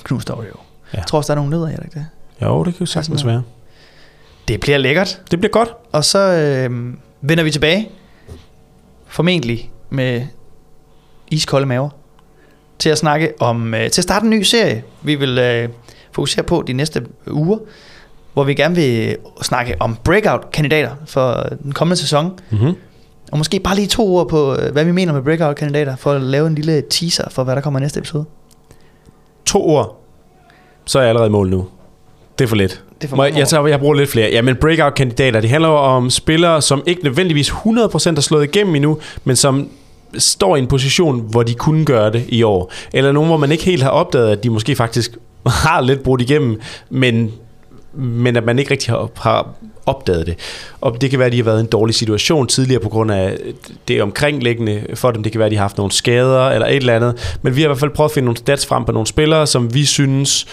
[0.02, 0.44] knust Oreo.
[0.92, 0.98] Ja.
[0.98, 2.06] Jeg tror også, der er nogle nødder er der ikke det?
[2.42, 3.42] Jo, det kan jo sagtens være.
[4.48, 5.20] Det bliver lækkert.
[5.30, 5.68] Det bliver godt.
[5.92, 7.88] Og så øhm, vender vi tilbage,
[9.06, 10.26] formentlig med
[11.34, 11.88] iskolde maver,
[12.78, 14.82] til at snakke om, øh, til at starte en ny serie.
[15.02, 15.68] Vi vil øh,
[16.12, 17.58] fokusere på de næste uger,
[18.32, 22.32] hvor vi gerne vil snakke om breakout-kandidater for den kommende sæson.
[22.50, 22.74] Mm-hmm.
[23.32, 26.20] Og måske bare lige to ord på, øh, hvad vi mener med breakout-kandidater, for at
[26.20, 28.24] lave en lille teaser for, hvad der kommer i næste episode.
[29.44, 30.00] To ord.
[30.84, 31.66] Så er jeg allerede mål nu.
[32.38, 32.82] Det er for lidt.
[33.00, 34.30] Det er for Må jeg, jeg, tager, jeg bruger lidt flere.
[34.30, 37.54] Jamen, breakout-kandidater, det handler jo om spillere, som ikke nødvendigvis 100%
[38.14, 39.68] har slået igennem endnu, men som
[40.18, 42.72] står i en position, hvor de kunne gøre det i år.
[42.92, 46.20] Eller nogen, hvor man ikke helt har opdaget, at de måske faktisk har lidt brudt
[46.20, 46.60] igennem,
[46.90, 47.32] men,
[47.94, 49.48] men at man ikke rigtig har, har
[49.86, 50.34] opdaget det.
[50.80, 53.12] Og det kan være, at de har været i en dårlig situation tidligere på grund
[53.12, 53.38] af
[53.88, 55.22] det omkringliggende for dem.
[55.22, 57.38] Det kan være, at de har haft nogle skader eller et eller andet.
[57.42, 59.46] Men vi har i hvert fald prøvet at finde nogle stats frem på nogle spillere,
[59.46, 60.46] som vi synes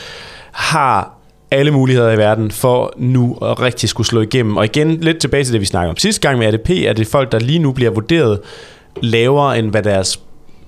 [0.51, 4.57] har alle muligheder i verden for nu at rigtig skulle slå igennem.
[4.57, 7.07] Og igen, lidt tilbage til det, vi snakkede om sidste gang med ADP, er det
[7.07, 8.39] folk, der lige nu bliver vurderet
[9.02, 10.20] lavere, end hvad deres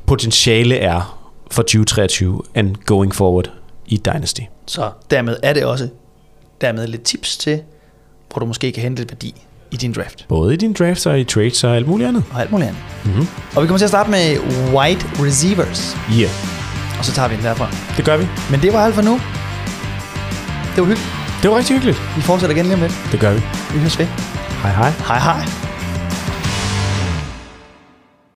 [0.06, 1.20] potentiale er
[1.52, 3.52] for 2023 and going forward
[3.86, 4.42] i Dynasty.
[4.68, 5.90] Så dermed er det også
[6.62, 7.62] dermed lidt tips til,
[8.32, 9.36] hvor du måske kan hente lidt værdi
[9.72, 10.26] i din draft.
[10.30, 12.24] Både i din drafts og i trades og alt muligt andet.
[12.34, 12.84] Og alt muligt andet.
[13.06, 13.28] Mm-hmm.
[13.56, 14.38] Og vi kommer til at starte med
[14.76, 15.98] wide receivers.
[16.20, 16.30] Yeah,
[17.00, 17.68] Og så tager vi den derfra.
[17.98, 18.28] det gør vi.
[18.52, 19.12] Men det var alt for nu.
[20.76, 21.10] Det var hyggeligt.
[21.42, 21.98] Det var rigtig hyggeligt.
[22.16, 22.94] Vi fortsætter igen lige om lidt.
[23.12, 23.42] Det gør vi.
[23.74, 24.06] Vi høres ved.
[24.64, 24.90] Hej hej.
[24.90, 25.73] Hej hej.